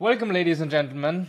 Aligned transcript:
Welcome, 0.00 0.30
ladies 0.30 0.60
and 0.60 0.72
gentlemen. 0.72 1.28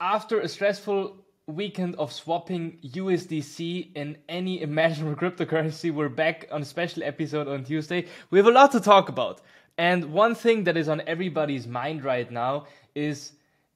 After 0.00 0.40
a 0.40 0.48
stressful 0.48 1.18
weekend 1.46 1.96
of 1.96 2.14
swapping 2.14 2.78
USDC 2.82 3.94
in 3.94 4.16
any 4.26 4.62
imaginable 4.62 5.14
cryptocurrency, 5.20 5.92
we're 5.92 6.08
back 6.08 6.48
on 6.50 6.62
a 6.62 6.64
special 6.64 7.02
episode 7.02 7.46
on 7.46 7.62
Tuesday. 7.62 8.06
We 8.30 8.38
have 8.38 8.46
a 8.46 8.52
lot 8.52 8.72
to 8.72 8.80
talk 8.80 9.10
about. 9.10 9.42
And 9.76 10.14
one 10.14 10.34
thing 10.34 10.64
that 10.64 10.78
is 10.78 10.88
on 10.88 11.02
everybody's 11.06 11.66
mind 11.66 12.02
right 12.02 12.30
now 12.32 12.68
is 12.94 13.32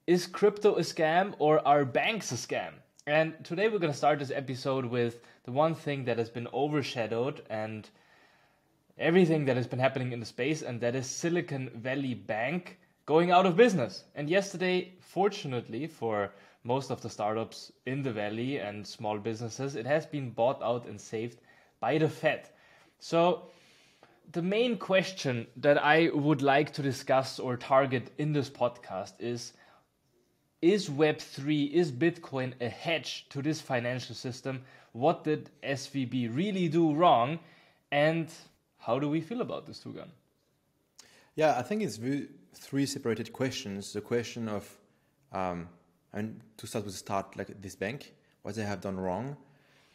is 0.06 0.26
crypto 0.26 0.76
a 0.76 0.80
scam 0.80 1.34
or 1.38 1.60
are 1.68 1.84
banks 1.84 2.32
a 2.32 2.36
scam? 2.36 2.72
And 3.06 3.34
today 3.44 3.68
we're 3.68 3.78
going 3.78 3.92
to 3.92 3.98
start 3.98 4.20
this 4.20 4.30
episode 4.30 4.86
with 4.86 5.20
the 5.44 5.52
one 5.52 5.74
thing 5.74 6.02
that 6.06 6.16
has 6.16 6.30
been 6.30 6.48
overshadowed 6.54 7.42
and 7.50 7.90
everything 8.98 9.44
that 9.44 9.58
has 9.58 9.66
been 9.66 9.78
happening 9.78 10.12
in 10.12 10.20
the 10.20 10.24
space, 10.24 10.62
and 10.62 10.80
that 10.80 10.94
is 10.94 11.06
Silicon 11.06 11.68
Valley 11.74 12.14
Bank 12.14 12.78
going 13.06 13.30
out 13.30 13.46
of 13.46 13.56
business. 13.56 14.04
And 14.14 14.28
yesterday, 14.28 14.92
fortunately 15.00 15.86
for 15.86 16.32
most 16.64 16.90
of 16.90 17.02
the 17.02 17.10
startups 17.10 17.70
in 17.86 18.02
the 18.02 18.12
valley 18.12 18.58
and 18.58 18.86
small 18.86 19.18
businesses, 19.18 19.76
it 19.76 19.86
has 19.86 20.06
been 20.06 20.30
bought 20.30 20.62
out 20.62 20.86
and 20.86 21.00
saved 21.00 21.40
by 21.80 21.98
the 21.98 22.08
Fed. 22.08 22.48
So, 22.98 23.50
the 24.32 24.40
main 24.40 24.78
question 24.78 25.46
that 25.58 25.76
I 25.84 26.08
would 26.08 26.40
like 26.40 26.72
to 26.74 26.82
discuss 26.82 27.38
or 27.38 27.58
target 27.58 28.10
in 28.16 28.32
this 28.32 28.48
podcast 28.48 29.12
is 29.18 29.52
Is 30.62 30.88
Web3, 30.88 31.70
is 31.70 31.92
Bitcoin 31.92 32.54
a 32.62 32.70
hedge 32.70 33.26
to 33.28 33.42
this 33.42 33.60
financial 33.60 34.14
system? 34.14 34.62
What 34.92 35.24
did 35.24 35.50
SVB 35.62 36.34
really 36.34 36.68
do 36.68 36.94
wrong? 36.94 37.38
And 37.92 38.30
how 38.78 38.98
do 38.98 39.10
we 39.10 39.20
feel 39.20 39.42
about 39.42 39.66
this, 39.66 39.80
Tugan? 39.80 40.10
Yeah, 41.36 41.58
I 41.58 41.62
think 41.62 41.82
it's 41.82 41.98
three 42.54 42.86
separated 42.86 43.32
questions. 43.32 43.92
The 43.92 44.00
question 44.00 44.48
of, 44.48 44.68
um, 45.32 45.68
and 46.12 46.40
to 46.58 46.66
start 46.66 46.84
with, 46.84 46.94
the 46.94 46.98
start 46.98 47.36
like 47.36 47.60
this 47.60 47.74
bank, 47.74 48.14
what 48.42 48.54
they 48.54 48.62
have 48.62 48.80
done 48.80 48.98
wrong, 48.98 49.36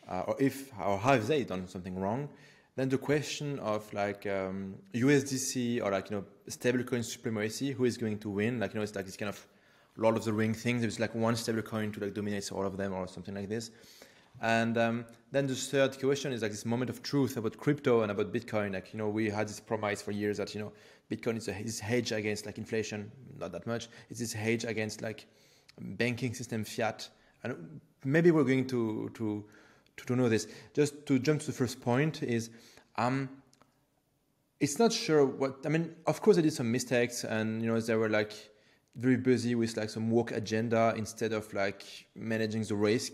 uh, 0.10 0.24
or 0.28 0.36
if 0.40 0.72
or 0.86 1.00
have 1.00 1.28
they 1.28 1.44
done 1.46 1.68
something 1.68 1.98
wrong. 1.98 2.28
Then 2.76 2.90
the 2.90 2.98
question 2.98 3.60
of 3.60 3.92
like 3.94 4.26
um, 4.26 4.76
USDC 4.94 5.82
or 5.84 5.92
like 5.92 6.10
you 6.10 6.18
know 6.18 6.26
stablecoin 6.50 7.06
supremacy, 7.06 7.72
who 7.72 7.86
is 7.86 7.98
going 7.98 8.20
to 8.20 8.30
win? 8.30 8.60
Like 8.60 8.74
you 8.74 8.80
know, 8.80 8.84
it's 8.84 8.96
like 8.96 9.06
this 9.06 9.18
kind 9.18 9.30
of 9.30 9.48
Lord 9.96 10.18
of 10.18 10.26
the 10.26 10.34
Ring 10.34 10.54
thing. 10.54 10.82
There's 10.82 11.00
like 11.00 11.16
one 11.16 11.36
stablecoin 11.36 11.94
to 11.94 12.02
like 12.02 12.14
dominate 12.14 12.52
all 12.52 12.66
of 12.66 12.76
them 12.76 12.94
or 12.94 13.08
something 13.08 13.36
like 13.36 13.48
this. 13.48 13.72
And 14.42 14.78
um, 14.78 15.06
then 15.32 15.48
the 15.48 15.56
third 15.56 16.00
question 16.00 16.32
is 16.32 16.42
like 16.42 16.52
this 16.52 16.66
moment 16.66 16.90
of 16.90 17.04
truth 17.04 17.38
about 17.38 17.58
crypto 17.58 18.02
and 18.02 18.12
about 18.12 18.34
Bitcoin. 18.34 18.74
Like, 18.74 18.94
you 18.94 18.98
know, 18.98 19.10
we 19.10 19.30
had 19.30 19.48
this 19.48 19.60
promise 19.60 20.02
for 20.02 20.12
years 20.12 20.38
that, 20.38 20.56
you 20.56 20.62
know, 20.62 20.72
Bitcoin 21.12 21.38
is 21.38 21.48
a 21.48 21.58
is 21.58 21.80
hedge 21.80 22.12
against 22.12 22.46
like 22.46 22.58
inflation, 22.58 23.12
not 23.38 23.52
that 23.52 23.68
much. 23.68 23.90
It's 24.10 24.20
this 24.20 24.34
hedge 24.34 24.64
against 24.64 25.02
like 25.02 25.26
banking 25.80 26.34
system 26.34 26.64
fiat. 26.64 27.10
And 27.44 27.82
maybe 28.04 28.32
we're 28.32 28.44
going 28.44 28.68
to, 28.68 29.12
to, 29.16 29.46
to, 29.98 30.06
to 30.06 30.16
know 30.16 30.30
this. 30.30 30.48
Just 30.74 31.06
to 31.08 31.20
jump 31.20 31.42
to 31.42 31.48
the 31.48 31.54
first 31.54 31.82
point 31.82 32.24
is, 32.24 32.50
um, 32.96 33.30
it's 34.60 34.80
not 34.80 34.92
sure 34.92 35.26
what, 35.26 35.60
I 35.66 35.70
mean, 35.70 35.96
of 36.06 36.22
course 36.22 36.38
I 36.38 36.42
did 36.42 36.54
some 36.54 36.72
mistakes 36.72 37.24
and, 37.24 37.62
you 37.62 37.72
know, 37.72 37.80
they 37.80 37.96
were 37.96 38.10
like 38.10 38.34
very 38.96 39.16
busy 39.18 39.56
with 39.56 39.78
like 39.78 39.90
some 39.90 40.12
work 40.12 40.32
agenda 40.32 40.94
instead 40.98 41.32
of 41.32 41.54
like 41.54 41.84
managing 42.16 42.64
the 42.64 42.76
risk 42.76 43.14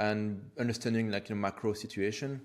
and 0.00 0.50
understanding 0.58 1.10
like 1.10 1.26
the 1.28 1.34
macro 1.34 1.74
situation. 1.74 2.40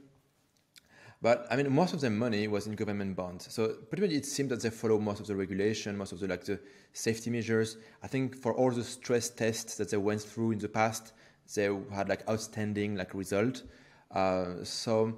But 1.22 1.48
I 1.50 1.56
mean, 1.56 1.72
most 1.72 1.94
of 1.94 2.02
their 2.02 2.12
money 2.12 2.48
was 2.48 2.68
in 2.68 2.76
government 2.76 3.16
bonds. 3.16 3.52
So 3.52 3.70
pretty 3.90 4.02
much 4.04 4.12
it 4.12 4.26
seemed 4.26 4.50
that 4.52 4.62
they 4.62 4.70
follow 4.70 5.00
most 5.00 5.22
of 5.22 5.28
the 5.28 5.36
regulation, 5.36 5.98
most 5.98 6.12
of 6.12 6.20
the 6.20 6.28
like 6.28 6.44
the 6.44 6.60
safety 6.92 7.30
measures. 7.30 7.78
I 8.04 8.08
think 8.08 8.36
for 8.36 8.54
all 8.54 8.72
the 8.72 8.84
stress 8.84 9.30
tests 9.30 9.78
that 9.78 9.90
they 9.90 9.98
went 9.98 10.22
through 10.22 10.52
in 10.52 10.60
the 10.60 10.68
past, 10.68 11.14
they 11.56 11.70
had 11.94 12.10
like 12.10 12.28
outstanding 12.30 12.96
like 12.96 13.14
result. 13.14 13.64
Uh, 14.12 14.64
so 14.64 15.18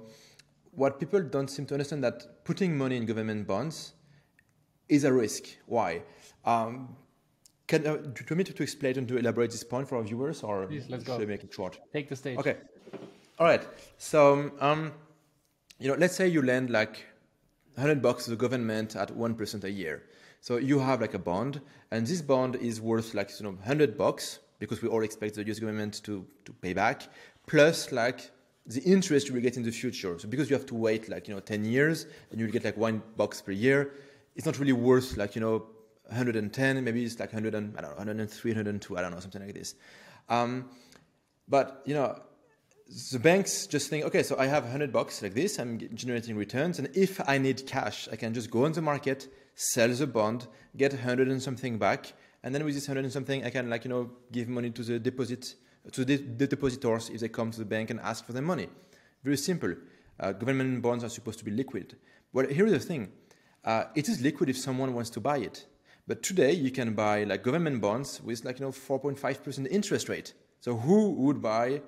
what 0.70 1.00
people 1.00 1.20
don't 1.20 1.48
seem 1.48 1.66
to 1.66 1.74
understand 1.74 2.04
that 2.04 2.44
putting 2.44 2.78
money 2.78 2.96
in 2.96 3.04
government 3.04 3.48
bonds 3.48 3.94
is 4.88 5.02
a 5.02 5.12
risk. 5.12 5.44
Why? 5.66 6.02
Um, 6.44 6.96
can, 7.68 7.86
uh, 7.86 7.96
do 7.96 8.08
you 8.20 8.26
want 8.30 8.38
me 8.38 8.44
to, 8.44 8.62
explain 8.62 8.98
and 8.98 9.06
to 9.08 9.18
elaborate 9.18 9.50
this 9.50 9.62
point 9.62 9.88
for 9.88 9.96
our 9.98 10.02
viewers, 10.02 10.42
or 10.42 10.66
Please, 10.66 10.86
let's 10.88 11.04
should 11.04 11.18
go. 11.18 11.22
I 11.22 11.26
make 11.26 11.44
it 11.44 11.52
short? 11.54 11.78
Take 11.92 12.08
the 12.08 12.16
stage. 12.16 12.38
Okay. 12.38 12.56
All 13.38 13.46
right. 13.46 13.64
So, 13.98 14.50
um, 14.58 14.92
you 15.78 15.88
know, 15.88 15.94
let's 15.94 16.16
say 16.16 16.26
you 16.26 16.42
lend 16.42 16.70
like 16.70 17.04
100 17.74 18.02
bucks 18.02 18.24
to 18.24 18.30
the 18.30 18.36
government 18.36 18.96
at 18.96 19.10
1% 19.10 19.64
a 19.64 19.70
year. 19.70 20.02
So 20.40 20.56
you 20.56 20.78
have 20.78 21.00
like 21.00 21.14
a 21.14 21.18
bond, 21.18 21.60
and 21.90 22.06
this 22.06 22.22
bond 22.22 22.56
is 22.56 22.80
worth 22.80 23.12
like, 23.14 23.30
you 23.38 23.44
know, 23.44 23.52
100 23.52 23.98
bucks 23.98 24.40
because 24.58 24.82
we 24.82 24.88
all 24.88 25.02
expect 25.02 25.34
the 25.34 25.44
US 25.50 25.58
government 25.58 26.02
to, 26.04 26.26
to 26.46 26.52
pay 26.54 26.72
back, 26.72 27.02
plus 27.46 27.92
like 27.92 28.30
the 28.66 28.80
interest 28.82 29.28
you 29.28 29.34
will 29.34 29.42
get 29.42 29.56
in 29.56 29.62
the 29.62 29.70
future. 29.70 30.18
So 30.18 30.26
because 30.26 30.48
you 30.48 30.56
have 30.56 30.66
to 30.66 30.74
wait 30.74 31.08
like, 31.08 31.28
you 31.28 31.34
know, 31.34 31.40
10 31.40 31.64
years 31.64 32.06
and 32.30 32.40
you'll 32.40 32.50
get 32.50 32.64
like 32.64 32.76
one 32.76 33.02
box 33.16 33.42
per 33.42 33.52
year, 33.52 33.92
it's 34.36 34.46
not 34.46 34.58
really 34.58 34.72
worth 34.72 35.16
like, 35.16 35.34
you 35.34 35.40
know, 35.40 35.66
110, 36.08 36.84
maybe 36.84 37.04
it's 37.04 37.18
like 37.18 37.32
100 37.32 37.54
and, 37.54 37.76
I 37.76 37.82
don't 37.82 37.90
know, 37.90 37.96
103, 37.96 38.50
102, 38.52 38.96
I 38.96 39.02
don't 39.02 39.12
know, 39.12 39.20
something 39.20 39.44
like 39.44 39.54
this. 39.54 39.74
Um, 40.28 40.70
but, 41.48 41.82
you 41.84 41.94
know, 41.94 42.20
the 43.12 43.18
banks 43.18 43.66
just 43.66 43.90
think, 43.90 44.04
okay, 44.06 44.22
so 44.22 44.38
I 44.38 44.46
have 44.46 44.64
100 44.64 44.92
bucks 44.92 45.22
like 45.22 45.34
this, 45.34 45.58
I'm 45.58 45.78
generating 45.94 46.36
returns, 46.36 46.78
and 46.78 46.88
if 46.94 47.20
I 47.28 47.38
need 47.38 47.66
cash, 47.66 48.08
I 48.10 48.16
can 48.16 48.32
just 48.32 48.50
go 48.50 48.64
on 48.64 48.72
the 48.72 48.82
market, 48.82 49.28
sell 49.54 49.88
the 49.88 50.06
bond, 50.06 50.46
get 50.76 50.92
100 50.92 51.28
and 51.28 51.42
something 51.42 51.78
back, 51.78 52.12
and 52.42 52.54
then 52.54 52.64
with 52.64 52.74
this 52.74 52.88
100 52.88 53.04
and 53.04 53.12
something, 53.12 53.44
I 53.44 53.50
can 53.50 53.68
like, 53.68 53.84
you 53.84 53.90
know, 53.90 54.10
give 54.32 54.48
money 54.48 54.70
to 54.70 54.82
the 54.82 54.98
deposit, 54.98 55.54
to 55.92 56.04
the, 56.04 56.16
the 56.16 56.46
depositors 56.46 57.10
if 57.10 57.20
they 57.20 57.28
come 57.28 57.50
to 57.50 57.58
the 57.58 57.64
bank 57.64 57.90
and 57.90 58.00
ask 58.00 58.24
for 58.24 58.32
their 58.32 58.42
money. 58.42 58.68
Very 59.22 59.36
simple. 59.36 59.74
Uh, 60.20 60.32
government 60.32 60.80
bonds 60.80 61.04
are 61.04 61.08
supposed 61.08 61.38
to 61.40 61.44
be 61.44 61.50
liquid. 61.50 61.96
But 62.32 62.50
here's 62.50 62.72
the 62.72 62.78
thing. 62.78 63.12
Uh, 63.64 63.84
it 63.94 64.08
is 64.08 64.20
liquid 64.20 64.48
if 64.48 64.56
someone 64.56 64.94
wants 64.94 65.10
to 65.10 65.20
buy 65.20 65.38
it. 65.38 65.66
But 66.08 66.22
today 66.22 66.52
you 66.52 66.70
can 66.70 66.94
buy 66.94 67.24
like 67.24 67.42
government 67.42 67.82
bonds 67.82 68.22
with 68.24 68.42
like 68.42 68.58
you 68.58 68.64
know 68.64 68.72
4.5% 68.72 69.68
interest 69.70 70.08
rate. 70.08 70.32
So 70.60 70.74
who 70.74 71.10
would 71.10 71.42
buy 71.42 71.82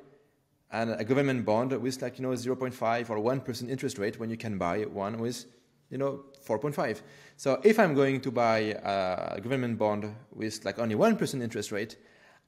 an, 0.70 0.90
a 0.90 1.04
government 1.04 1.46
bond 1.46 1.72
with 1.72 2.02
like 2.02 2.18
you 2.18 2.22
know 2.24 2.32
0.5 2.32 3.10
or 3.10 3.16
1% 3.16 3.70
interest 3.70 3.98
rate 3.98 4.20
when 4.20 4.28
you 4.28 4.36
can 4.36 4.58
buy 4.58 4.82
one 4.82 5.18
with 5.18 5.46
you 5.88 5.96
know 5.96 6.24
4.5? 6.46 7.00
So 7.38 7.62
if 7.64 7.78
I'm 7.80 7.94
going 7.94 8.20
to 8.20 8.30
buy 8.30 8.58
a 8.84 9.40
government 9.40 9.78
bond 9.78 10.14
with 10.32 10.66
like 10.66 10.78
only 10.78 10.94
1% 10.94 11.42
interest 11.42 11.72
rate, 11.72 11.96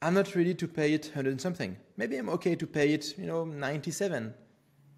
I'm 0.03 0.13
not 0.13 0.35
ready 0.37 0.55
to 0.55 0.69
pay 0.69 0.93
it 0.93 1.07
100 1.07 1.31
and 1.31 1.41
something. 1.41 1.79
Maybe 1.97 2.19
I'm 2.19 2.29
okay 2.29 2.55
to 2.55 2.67
pay 2.67 2.93
it 2.93 3.17
you 3.17 3.25
know 3.25 3.45
97, 3.45 4.35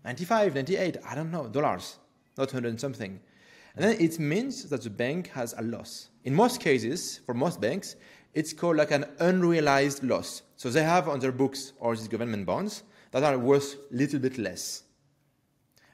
95, 0.04 0.54
98, 0.56 0.96
I 1.08 1.14
don't 1.14 1.30
know, 1.30 1.46
dollars, 1.46 1.98
not 2.36 2.48
100 2.48 2.68
and 2.68 2.80
something. 2.80 3.20
And 3.76 3.84
then 3.84 3.96
it 4.00 4.18
means 4.18 4.68
that 4.68 4.82
the 4.82 4.90
bank 4.90 5.28
has 5.28 5.54
a 5.58 5.62
loss. 5.62 6.10
In 6.24 6.34
most 6.34 6.60
cases, 6.60 7.20
for 7.26 7.34
most 7.34 7.60
banks, 7.60 7.96
it's 8.32 8.52
called 8.52 8.76
like 8.76 8.90
an 8.90 9.04
unrealized 9.18 10.02
loss. 10.04 10.42
So 10.56 10.70
they 10.70 10.82
have 10.82 11.08
on 11.08 11.20
their 11.20 11.32
books 11.32 11.72
all 11.80 11.90
these 11.90 12.08
government 12.08 12.46
bonds 12.46 12.84
that 13.10 13.22
are 13.22 13.38
worth 13.38 13.74
a 13.92 13.96
little 13.96 14.20
bit 14.20 14.38
less. 14.38 14.84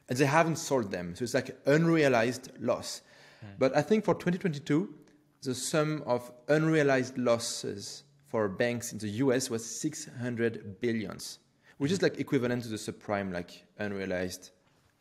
And 0.08 0.18
they 0.18 0.26
haven't 0.26 0.56
sold 0.56 0.90
them. 0.90 1.14
So 1.14 1.24
it's 1.24 1.34
like 1.34 1.56
unrealized 1.66 2.50
loss. 2.60 3.02
Hmm. 3.40 3.46
But 3.58 3.76
I 3.76 3.82
think 3.82 4.04
for 4.04 4.14
2022, 4.14 4.94
the 5.42 5.54
sum 5.54 6.02
of 6.06 6.30
unrealized 6.48 7.16
losses 7.16 8.04
for 8.28 8.48
banks 8.48 8.92
in 8.92 8.98
the 8.98 9.08
US 9.08 9.50
was 9.50 9.64
600 9.64 10.80
billions, 10.80 11.38
which 11.78 11.92
is 11.92 12.02
like 12.02 12.18
equivalent 12.18 12.62
to 12.64 12.68
the 12.68 12.76
subprime 12.76 13.32
like 13.32 13.64
unrealized, 13.78 14.50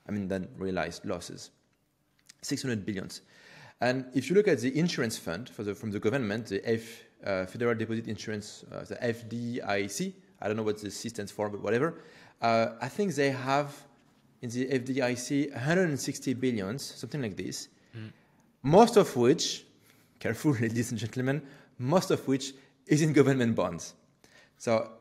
I 0.07 0.11
mean, 0.11 0.27
then 0.27 0.47
realized 0.57 1.05
losses. 1.05 1.51
600 2.41 2.85
billions. 2.85 3.21
And 3.81 4.05
if 4.13 4.29
you 4.29 4.35
look 4.35 4.47
at 4.47 4.59
the 4.59 4.77
insurance 4.77 5.17
fund 5.17 5.51
the, 5.57 5.73
from 5.73 5.91
the 5.91 5.99
government, 5.99 6.47
the 6.47 6.61
F, 6.69 7.03
uh, 7.25 7.45
Federal 7.45 7.75
Deposit 7.75 8.07
Insurance, 8.07 8.65
uh, 8.71 8.83
the 8.83 8.95
FDIC, 8.95 10.13
I 10.41 10.47
don't 10.47 10.57
know 10.57 10.63
what 10.63 10.81
the 10.81 10.91
C 10.91 11.09
stands 11.09 11.31
for, 11.31 11.49
but 11.49 11.61
whatever, 11.61 12.01
uh, 12.41 12.67
I 12.81 12.89
think 12.89 13.15
they 13.15 13.31
have 13.31 13.73
in 14.41 14.49
the 14.49 14.67
FDIC 14.67 15.51
160 15.51 16.33
billions, 16.35 16.83
something 16.83 17.21
like 17.21 17.35
this, 17.35 17.69
mm. 17.95 18.11
most 18.63 18.97
of 18.97 19.15
which, 19.15 19.65
careful, 20.19 20.51
ladies 20.51 20.91
and 20.91 20.99
gentlemen, 20.99 21.41
most 21.77 22.11
of 22.11 22.25
which 22.27 22.53
is 22.87 23.01
in 23.01 23.13
government 23.13 23.55
bonds. 23.55 23.93
So, 24.57 24.91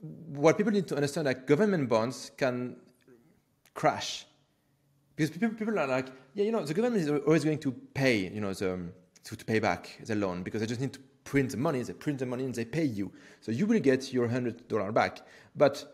what 0.00 0.58
people 0.58 0.72
need 0.72 0.86
to 0.88 0.96
understand, 0.96 1.26
like 1.26 1.46
government 1.46 1.88
bonds 1.88 2.30
can 2.36 2.76
crash 3.74 4.26
because 5.16 5.30
people, 5.30 5.48
people 5.50 5.78
are 5.78 5.86
like, 5.86 6.08
yeah, 6.34 6.44
you 6.44 6.52
know, 6.52 6.64
the 6.64 6.74
government 6.74 7.02
is 7.02 7.10
always 7.10 7.44
going 7.44 7.58
to 7.58 7.72
pay, 7.72 8.28
you 8.28 8.40
know, 8.40 8.52
the, 8.52 8.78
to, 9.24 9.36
to 9.36 9.44
pay 9.44 9.58
back 9.58 9.98
the 10.04 10.14
loan 10.14 10.42
because 10.42 10.60
they 10.60 10.66
just 10.66 10.80
need 10.80 10.92
to 10.92 11.00
print 11.24 11.50
the 11.50 11.56
money. 11.56 11.82
They 11.82 11.94
print 11.94 12.18
the 12.18 12.26
money 12.26 12.44
and 12.44 12.54
they 12.54 12.64
pay 12.64 12.84
you, 12.84 13.10
so 13.40 13.50
you 13.50 13.66
will 13.66 13.80
get 13.80 14.12
your 14.12 14.28
hundred 14.28 14.68
dollar 14.68 14.92
back. 14.92 15.20
But 15.56 15.84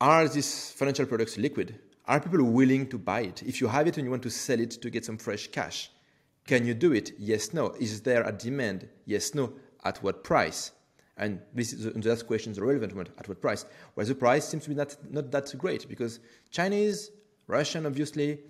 are 0.00 0.28
these 0.28 0.70
financial 0.72 1.06
products 1.06 1.38
liquid? 1.38 1.80
Are 2.04 2.20
people 2.20 2.44
willing 2.44 2.86
to 2.90 2.98
buy 2.98 3.22
it? 3.22 3.42
If 3.42 3.60
you 3.60 3.66
have 3.66 3.88
it 3.88 3.96
and 3.96 4.04
you 4.04 4.10
want 4.10 4.22
to 4.22 4.30
sell 4.30 4.60
it 4.60 4.70
to 4.70 4.90
get 4.90 5.04
some 5.04 5.18
fresh 5.18 5.48
cash, 5.48 5.90
Can 6.46 6.64
you 6.64 6.74
do 6.74 6.92
it? 6.92 7.12
Yes, 7.18 7.52
no. 7.52 7.72
Is 7.80 8.00
there 8.02 8.22
a 8.22 8.32
demand? 8.32 8.88
Yes, 9.04 9.34
no. 9.34 9.52
At 9.84 10.02
what 10.02 10.22
price? 10.22 10.72
And 11.16 11.40
this 11.54 11.72
is 11.72 11.84
the 11.84 12.08
last 12.08 12.26
question 12.26 12.52
is 12.52 12.58
the 12.58 12.64
relevant 12.64 12.94
one. 12.94 13.08
At 13.18 13.28
what 13.28 13.40
price? 13.40 13.64
Well, 13.94 14.06
the 14.06 14.14
price 14.14 14.46
seems 14.46 14.64
to 14.64 14.68
be 14.68 14.74
not, 14.74 14.96
not 15.10 15.30
that 15.30 15.52
great 15.58 15.88
because 15.88 16.20
Chinese, 16.50 17.10
Russian, 17.46 17.86
obviously, 17.86 18.40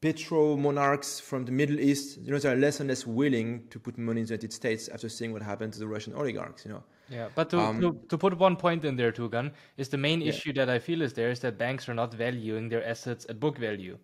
petro 0.00 0.56
monarchs 0.56 1.18
from 1.18 1.44
the 1.44 1.52
Middle 1.52 1.80
East, 1.80 2.18
you 2.18 2.30
know, 2.30 2.38
they 2.38 2.50
are 2.50 2.56
less 2.56 2.80
and 2.80 2.88
less 2.88 3.06
willing 3.06 3.66
to 3.70 3.80
put 3.80 3.98
money 3.98 4.20
in 4.20 4.26
the 4.26 4.32
United 4.32 4.52
States 4.52 4.88
after 4.88 5.08
seeing 5.08 5.32
what 5.32 5.42
happened 5.42 5.72
to 5.72 5.78
the 5.78 5.88
Russian 5.88 6.14
oligarchs, 6.14 6.64
you 6.64 6.70
know. 6.70 6.82
Yeah, 7.10 7.28
but 7.34 7.50
to, 7.50 7.60
um, 7.60 7.80
to, 7.80 7.98
to, 8.10 8.18
put 8.18 8.38
one 8.38 8.54
point 8.54 8.84
in 8.84 8.94
there, 8.94 9.10
Tugan, 9.10 9.52
is 9.76 9.88
the 9.88 9.96
main 9.96 10.20
yeah. 10.20 10.28
issue 10.28 10.52
that 10.52 10.68
I 10.68 10.78
feel 10.78 11.02
is 11.02 11.14
there 11.14 11.30
is 11.30 11.40
that 11.40 11.58
banks 11.58 11.88
are 11.88 11.94
not 11.94 12.12
valuing 12.12 12.68
their 12.68 12.86
assets 12.86 13.26
at 13.28 13.40
book 13.40 13.58
value, 13.58 13.98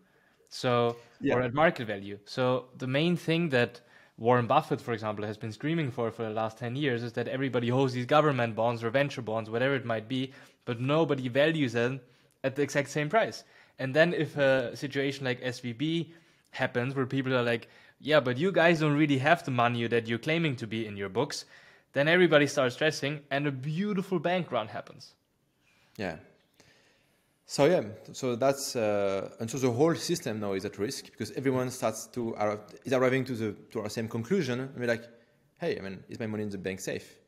so 0.49 0.97
yeah. 1.21 1.35
or 1.35 1.43
at 1.43 1.53
market 1.53 1.87
value. 1.87 2.19
So 2.25 2.67
the 2.79 2.87
main 2.87 3.17
thing 3.17 3.51
that 3.51 3.83
Warren 4.17 4.47
Buffett, 4.47 4.81
for 4.81 4.95
example, 4.95 5.25
has 5.27 5.37
been 5.37 5.53
screaming 5.53 5.91
for 5.91 6.11
for 6.11 6.23
the 6.23 6.31
last 6.31 6.57
ten 6.57 6.77
years 6.77 7.03
is 7.03 7.13
that 7.13 7.29
everybody 7.29 7.69
holds 7.69 7.93
these 7.93 8.07
government 8.07 8.57
bonds 8.57 8.83
or 8.83 8.89
venture 8.89 9.23
bonds, 9.23 9.51
whatever 9.51 9.75
it 9.75 9.85
might 9.85 10.09
be, 10.09 10.33
but 10.65 10.81
nobody 10.81 11.29
values 11.29 11.75
them 11.75 12.01
at 12.45 12.55
the 12.55 12.63
exact 12.63 12.91
same 12.91 13.09
price. 13.09 13.43
And 13.81 13.93
then 13.93 14.15
if 14.15 14.37
a 14.37 14.77
situation 14.77 15.25
like 15.25 15.41
SVB 15.43 16.13
happens 16.53 16.95
where 16.95 17.07
people 17.07 17.35
are 17.35 17.43
like, 17.43 17.69
yeah, 18.01 18.21
but 18.21 18.37
you 18.37 18.53
guys 18.53 18.81
don't 18.81 18.97
really 18.97 19.19
have 19.19 19.45
the 19.45 19.51
money 19.51 19.87
that 19.89 20.07
you're 20.07 20.19
claiming 20.19 20.55
to 20.57 20.67
be 20.67 20.87
in 20.87 20.97
your 20.97 21.09
books, 21.09 21.47
then 21.93 22.07
everybody 22.07 22.47
starts 22.47 22.75
stressing 22.75 23.21
and 23.31 23.47
a 23.47 23.53
beautiful 23.53 24.19
bank 24.19 24.53
run 24.53 24.69
happens. 24.69 25.15
Yeah. 25.97 26.17
So 27.47 27.67
yeah, 27.67 27.83
so 28.13 28.37
that's 28.37 28.75
uh, 28.75 29.31
and 29.39 29.51
so 29.51 29.59
the 29.59 29.71
whole 29.71 29.95
system 29.95 30.41
now 30.41 30.55
is 30.55 30.65
at 30.65 30.79
risk 30.79 31.07
because 31.07 31.31
everyone 31.33 31.71
starts 31.71 32.07
to 32.09 32.35
uh, 32.37 32.57
is 32.85 32.93
arriving 32.93 33.25
to 33.27 33.35
the 33.35 33.53
to 33.71 33.81
our 33.81 33.91
same 33.91 34.09
conclusion. 34.09 34.61
And 34.61 34.77
we're 34.77 34.87
like, 34.87 35.05
hey, 35.59 35.79
I 35.79 35.83
mean, 35.83 36.03
is 36.09 36.19
my 36.19 36.27
money 36.27 36.43
in 36.43 36.49
the 36.49 36.59
bank 36.59 36.81
safe? 36.81 37.19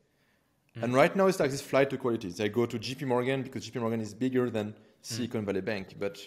Mm. 0.75 0.83
And 0.83 0.93
right 0.95 1.15
now 1.15 1.27
it's 1.27 1.39
like 1.39 1.51
this 1.51 1.61
flight 1.61 1.91
to 1.91 1.97
quality. 1.97 2.29
They 2.29 2.49
go 2.49 2.65
to 2.65 2.79
J.P. 2.79 3.05
Morgan 3.05 3.43
because 3.43 3.65
J.P. 3.65 3.79
Morgan 3.79 4.01
is 4.01 4.15
bigger 4.15 4.49
than 4.49 4.73
Silicon. 5.01 5.45
Valley 5.45 5.61
Bank, 5.61 5.95
but 5.99 6.19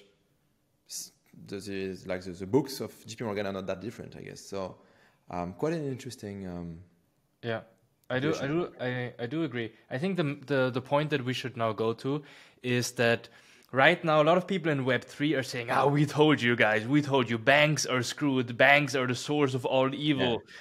the, 1.47 1.99
like 2.07 2.23
the, 2.23 2.31
the, 2.31 2.47
books 2.47 2.81
of 2.81 2.93
JP 3.07 3.23
Morgan 3.23 3.47
are 3.47 3.53
not 3.53 3.67
that 3.67 3.81
different, 3.81 4.17
I 4.17 4.23
guess. 4.23 4.41
So 4.41 4.77
um, 5.31 5.55
quite 5.55 5.73
an 5.73 5.87
interesting. 5.87 6.47
Um, 6.47 6.79
yeah, 7.43 7.61
I 8.09 8.19
do, 8.19 8.35
I 8.35 8.47
do, 8.47 8.73
I, 8.81 9.13
I 9.19 9.27
do 9.27 9.45
agree. 9.45 9.73
I 9.91 9.99
think 9.99 10.17
the, 10.17 10.39
the 10.47 10.71
the 10.71 10.83
point 10.83 11.11
that 11.11 11.25
we 11.25 11.33
should 11.33 11.57
now 11.57 11.73
go 11.73 11.93
to 11.95 12.23
is 12.63 12.93
that 12.93 13.29
right 13.73 14.03
now 14.05 14.21
a 14.21 14.25
lot 14.25 14.37
of 14.37 14.47
people 14.47 14.73
in 14.73 14.85
Web 14.85 15.05
three 15.05 15.35
are 15.35 15.43
saying, 15.43 15.71
"Ah, 15.71 15.83
oh, 15.85 15.89
we 15.89 16.07
told 16.07 16.43
you 16.43 16.57
guys, 16.57 16.87
we 16.87 17.03
told 17.03 17.31
you, 17.31 17.39
banks 17.39 17.87
are 17.87 18.03
screwed. 18.03 18.57
Banks 18.57 18.95
are 18.95 19.07
the 19.07 19.15
source 19.15 19.55
of 19.55 19.65
all 19.65 19.95
evil." 19.95 20.33
Yeah. 20.33 20.53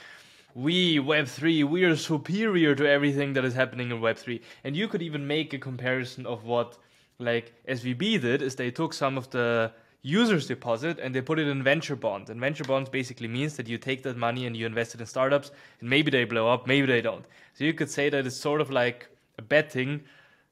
We 0.55 0.99
Web 0.99 1.27
three, 1.27 1.63
we 1.63 1.83
are 1.83 1.95
superior 1.95 2.75
to 2.75 2.85
everything 2.87 3.33
that 3.33 3.45
is 3.45 3.53
happening 3.53 3.91
in 3.91 4.01
Web 4.01 4.17
three, 4.17 4.41
and 4.63 4.75
you 4.75 4.87
could 4.87 5.01
even 5.01 5.25
make 5.27 5.53
a 5.53 5.59
comparison 5.59 6.25
of 6.25 6.43
what 6.43 6.77
like 7.19 7.53
SVB 7.67 8.21
did. 8.21 8.41
Is 8.41 8.55
they 8.55 8.71
took 8.71 8.93
some 8.93 9.17
of 9.17 9.29
the 9.29 9.71
users 10.01 10.47
deposit 10.47 10.97
and 10.99 11.13
they 11.13 11.21
put 11.21 11.39
it 11.39 11.47
in 11.47 11.61
venture 11.61 11.95
bonds. 11.95 12.29
And 12.29 12.39
venture 12.39 12.63
bonds 12.63 12.89
basically 12.89 13.27
means 13.27 13.57
that 13.57 13.67
you 13.67 13.77
take 13.77 14.03
that 14.03 14.17
money 14.17 14.45
and 14.45 14.55
you 14.55 14.65
invest 14.65 14.95
it 14.95 15.01
in 15.01 15.07
startups 15.07 15.51
and 15.81 15.89
maybe 15.89 16.09
they 16.09 16.23
blow 16.23 16.47
up, 16.47 16.67
maybe 16.67 16.87
they 16.87 17.01
don't. 17.01 17.25
So 17.53 17.65
you 17.65 17.73
could 17.73 17.89
say 17.89 18.09
that 18.09 18.25
it's 18.25 18.37
sort 18.37 18.61
of 18.61 18.71
like 18.71 19.09
a 19.37 19.41
betting, 19.41 20.01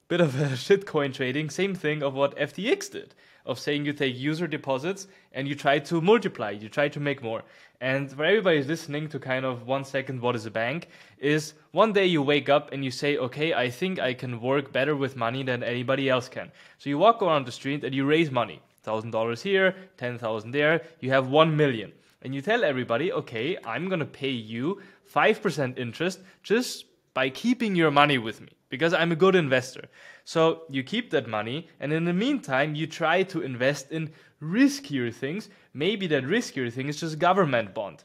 bit 0.07 0.21
of 0.21 0.39
a 0.39 0.47
shitcoin 0.49 1.13
trading, 1.13 1.49
same 1.49 1.75
thing 1.75 2.03
of 2.03 2.13
what 2.13 2.37
FTX 2.37 2.91
did. 2.91 3.15
Of 3.45 3.59
saying 3.59 3.85
you 3.85 3.93
take 3.93 4.17
user 4.17 4.45
deposits 4.45 5.07
and 5.31 5.47
you 5.47 5.55
try 5.55 5.79
to 5.79 6.01
multiply, 6.01 6.49
you 6.49 6.67
try 6.67 6.89
to 6.89 6.99
make 6.99 7.23
more. 7.23 7.43
And 7.79 8.11
for 8.11 8.25
everybody 8.25 8.63
listening 8.63 9.07
to 9.09 9.19
kind 9.19 9.45
of 9.45 9.67
one 9.67 9.85
second, 9.85 10.19
what 10.19 10.35
is 10.35 10.47
a 10.47 10.51
bank? 10.51 10.87
Is 11.19 11.53
one 11.71 11.93
day 11.93 12.07
you 12.07 12.23
wake 12.23 12.49
up 12.49 12.73
and 12.73 12.83
you 12.83 12.89
say, 12.89 13.17
okay, 13.17 13.53
I 13.53 13.69
think 13.69 13.99
I 13.99 14.15
can 14.15 14.41
work 14.41 14.71
better 14.71 14.95
with 14.95 15.15
money 15.15 15.43
than 15.43 15.61
anybody 15.61 16.09
else 16.09 16.27
can. 16.27 16.51
So 16.79 16.89
you 16.89 16.97
walk 16.97 17.21
around 17.21 17.45
the 17.45 17.51
street 17.51 17.83
and 17.83 17.93
you 17.93 18.05
raise 18.05 18.31
money 18.31 18.61
$1,000 18.83 19.41
here, 19.41 19.75
10,000 19.97 20.51
there, 20.51 20.81
you 21.01 21.11
have 21.11 21.27
1 21.27 21.55
million. 21.55 21.91
And 22.23 22.33
you 22.33 22.41
tell 22.41 22.63
everybody, 22.63 23.11
okay, 23.11 23.57
I'm 23.63 23.89
to 23.89 24.05
pay 24.05 24.31
you 24.31 24.81
5% 25.13 25.77
interest 25.77 26.19
just 26.41 26.85
by 27.13 27.29
keeping 27.29 27.75
your 27.75 27.91
money 27.91 28.17
with 28.17 28.41
me 28.41 28.49
because 28.69 28.93
I'm 28.93 29.11
a 29.11 29.15
good 29.15 29.35
investor. 29.35 29.85
So 30.27 30.63
you 30.67 30.83
keep 30.83 31.11
that 31.11 31.25
money, 31.25 31.69
and 31.79 31.93
in 31.93 32.03
the 32.03 32.11
meantime, 32.11 32.75
you 32.75 32.85
try 32.85 33.23
to 33.23 33.41
invest 33.41 33.93
in 33.93 34.11
riskier 34.43 35.13
things. 35.13 35.47
Maybe 35.73 36.05
that 36.07 36.25
riskier 36.25 36.69
thing 36.69 36.89
is 36.89 36.99
just 36.99 37.17
government 37.17 37.73
bond. 37.73 38.03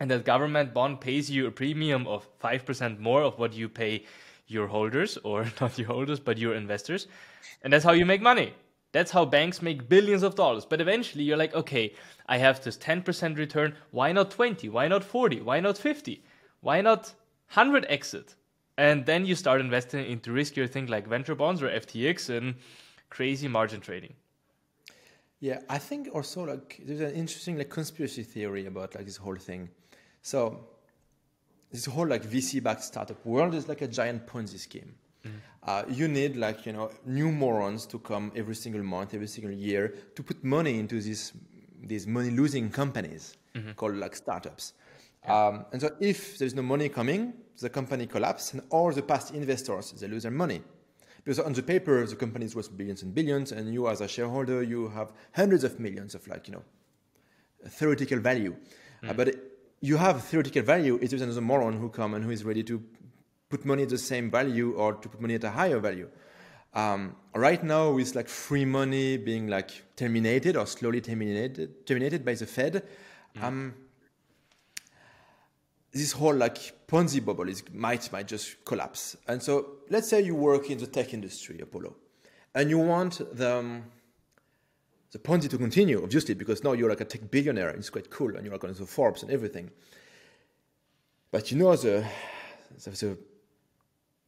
And 0.00 0.10
that 0.10 0.24
government 0.24 0.74
bond 0.74 1.00
pays 1.00 1.30
you 1.30 1.46
a 1.46 1.52
premium 1.52 2.08
of 2.08 2.26
5% 2.40 2.98
more 2.98 3.22
of 3.22 3.38
what 3.38 3.52
you 3.52 3.68
pay 3.68 4.04
your 4.48 4.66
holders, 4.66 5.16
or 5.22 5.46
not 5.60 5.78
your 5.78 5.86
holders, 5.86 6.18
but 6.18 6.38
your 6.38 6.56
investors. 6.56 7.06
And 7.62 7.72
that's 7.72 7.84
how 7.84 7.92
you 7.92 8.04
make 8.04 8.20
money. 8.20 8.52
That's 8.90 9.12
how 9.12 9.24
banks 9.24 9.62
make 9.62 9.88
billions 9.88 10.24
of 10.24 10.34
dollars. 10.34 10.64
But 10.64 10.80
eventually 10.80 11.22
you're 11.22 11.36
like, 11.36 11.54
okay, 11.54 11.94
I 12.26 12.38
have 12.38 12.64
this 12.64 12.76
10% 12.78 13.38
return. 13.38 13.76
Why 13.92 14.10
not 14.10 14.32
20? 14.32 14.70
Why 14.70 14.88
not 14.88 15.04
40? 15.04 15.42
Why 15.42 15.60
not 15.60 15.78
50? 15.78 16.20
Why 16.62 16.80
not 16.80 17.14
100 17.52 17.86
exit? 17.88 18.34
And 18.76 19.06
then 19.06 19.24
you 19.24 19.34
start 19.36 19.60
investing 19.60 20.04
into 20.06 20.30
riskier 20.30 20.68
things 20.68 20.90
like 20.90 21.06
venture 21.06 21.34
bonds 21.34 21.62
or 21.62 21.68
FTX 21.68 22.28
and 22.36 22.56
crazy 23.08 23.48
margin 23.48 23.80
trading. 23.80 24.14
Yeah, 25.40 25.60
I 25.68 25.78
think 25.78 26.08
also 26.12 26.44
like 26.44 26.80
there's 26.84 27.00
an 27.00 27.12
interesting 27.12 27.58
like 27.58 27.68
conspiracy 27.68 28.22
theory 28.22 28.66
about 28.66 28.94
like 28.94 29.04
this 29.04 29.16
whole 29.18 29.36
thing. 29.36 29.68
So 30.22 30.66
this 31.70 31.84
whole 31.86 32.06
like 32.06 32.24
VC 32.24 32.62
backed 32.62 32.82
startup 32.82 33.24
world 33.26 33.54
is 33.54 33.68
like 33.68 33.82
a 33.82 33.88
giant 33.88 34.26
Ponzi 34.26 34.58
scheme. 34.58 34.94
Mm. 35.24 35.30
Uh, 35.62 35.82
you 35.88 36.08
need 36.08 36.36
like 36.36 36.66
you 36.66 36.72
know 36.72 36.90
new 37.04 37.30
morons 37.30 37.86
to 37.86 37.98
come 37.98 38.32
every 38.34 38.54
single 38.54 38.82
month, 38.82 39.14
every 39.14 39.26
single 39.26 39.52
year 39.52 39.94
to 40.14 40.22
put 40.22 40.42
money 40.42 40.78
into 40.78 41.00
these 41.00 41.32
these 41.82 42.06
money 42.06 42.30
losing 42.30 42.70
companies 42.70 43.36
mm-hmm. 43.54 43.72
called 43.72 43.96
like 43.96 44.16
startups. 44.16 44.72
Yeah. 45.24 45.46
Um, 45.46 45.66
and 45.72 45.80
so 45.80 45.90
if 46.00 46.38
there's 46.38 46.54
no 46.54 46.62
money 46.62 46.88
coming, 46.88 47.34
the 47.60 47.70
company 47.70 48.06
collapses, 48.06 48.54
and 48.54 48.62
all 48.70 48.92
the 48.92 49.02
past 49.02 49.34
investors 49.34 49.92
they 49.92 50.08
lose 50.08 50.22
their 50.22 50.32
money. 50.32 50.62
Because 51.24 51.38
on 51.38 51.54
the 51.54 51.62
paper, 51.62 52.04
the 52.06 52.16
company 52.16 52.44
is 52.44 52.54
worth 52.54 52.76
billions 52.76 53.02
and 53.02 53.14
billions, 53.14 53.52
and 53.52 53.72
you 53.72 53.88
as 53.88 54.00
a 54.00 54.08
shareholder, 54.08 54.62
you 54.62 54.88
have 54.88 55.12
hundreds 55.34 55.64
of 55.64 55.80
millions 55.80 56.14
of 56.14 56.26
like 56.28 56.48
you 56.48 56.54
know 56.54 56.62
theoretical 57.68 58.18
value. 58.18 58.54
Mm. 59.02 59.10
Uh, 59.10 59.12
but 59.14 59.34
you 59.80 59.96
have 59.96 60.24
theoretical 60.24 60.62
value 60.62 60.98
if 61.00 61.10
there's 61.10 61.22
another 61.22 61.40
moron 61.40 61.78
who 61.78 61.88
come 61.88 62.14
and 62.14 62.24
who 62.24 62.30
is 62.30 62.44
ready 62.44 62.62
to 62.62 62.82
put 63.48 63.64
money 63.64 63.82
at 63.84 63.88
the 63.88 63.98
same 63.98 64.30
value 64.30 64.72
or 64.72 64.94
to 64.94 65.08
put 65.08 65.20
money 65.20 65.34
at 65.34 65.44
a 65.44 65.50
higher 65.50 65.78
value. 65.78 66.08
Um, 66.74 67.14
right 67.34 67.62
now, 67.62 67.90
with 67.92 68.14
like 68.14 68.28
free 68.28 68.64
money 68.64 69.16
being 69.16 69.46
like 69.46 69.70
terminated 69.96 70.56
or 70.56 70.66
slowly 70.66 71.00
terminated 71.00 71.86
terminated 71.86 72.24
by 72.24 72.34
the 72.34 72.46
Fed, 72.46 72.82
mm. 73.36 73.42
um, 73.42 73.74
this 75.94 76.12
whole 76.12 76.34
like 76.34 76.86
Ponzi 76.86 77.24
bubble 77.24 77.48
is 77.48 77.62
might 77.72 78.10
might 78.12 78.28
just 78.28 78.64
collapse. 78.64 79.16
And 79.28 79.42
so, 79.42 79.78
let's 79.88 80.08
say 80.08 80.20
you 80.20 80.34
work 80.34 80.70
in 80.70 80.78
the 80.78 80.86
tech 80.86 81.14
industry, 81.14 81.60
Apollo, 81.60 81.94
and 82.54 82.68
you 82.68 82.78
want 82.78 83.20
the 83.36 83.58
um, 83.58 83.84
the 85.12 85.18
Ponzi 85.18 85.48
to 85.48 85.56
continue, 85.56 86.02
obviously, 86.02 86.34
because 86.34 86.64
now 86.64 86.72
you're 86.72 86.90
like 86.90 87.00
a 87.00 87.04
tech 87.04 87.30
billionaire. 87.30 87.68
And 87.68 87.78
it's 87.78 87.90
quite 87.90 88.10
cool, 88.10 88.34
and 88.36 88.44
you're 88.44 88.52
like 88.52 88.64
on 88.64 88.74
the 88.74 88.86
Forbes 88.86 89.22
and 89.22 89.30
everything. 89.30 89.70
But 91.30 91.50
you 91.50 91.58
know 91.58 91.74
the 91.76 92.04
the, 92.82 92.90
the 92.90 93.18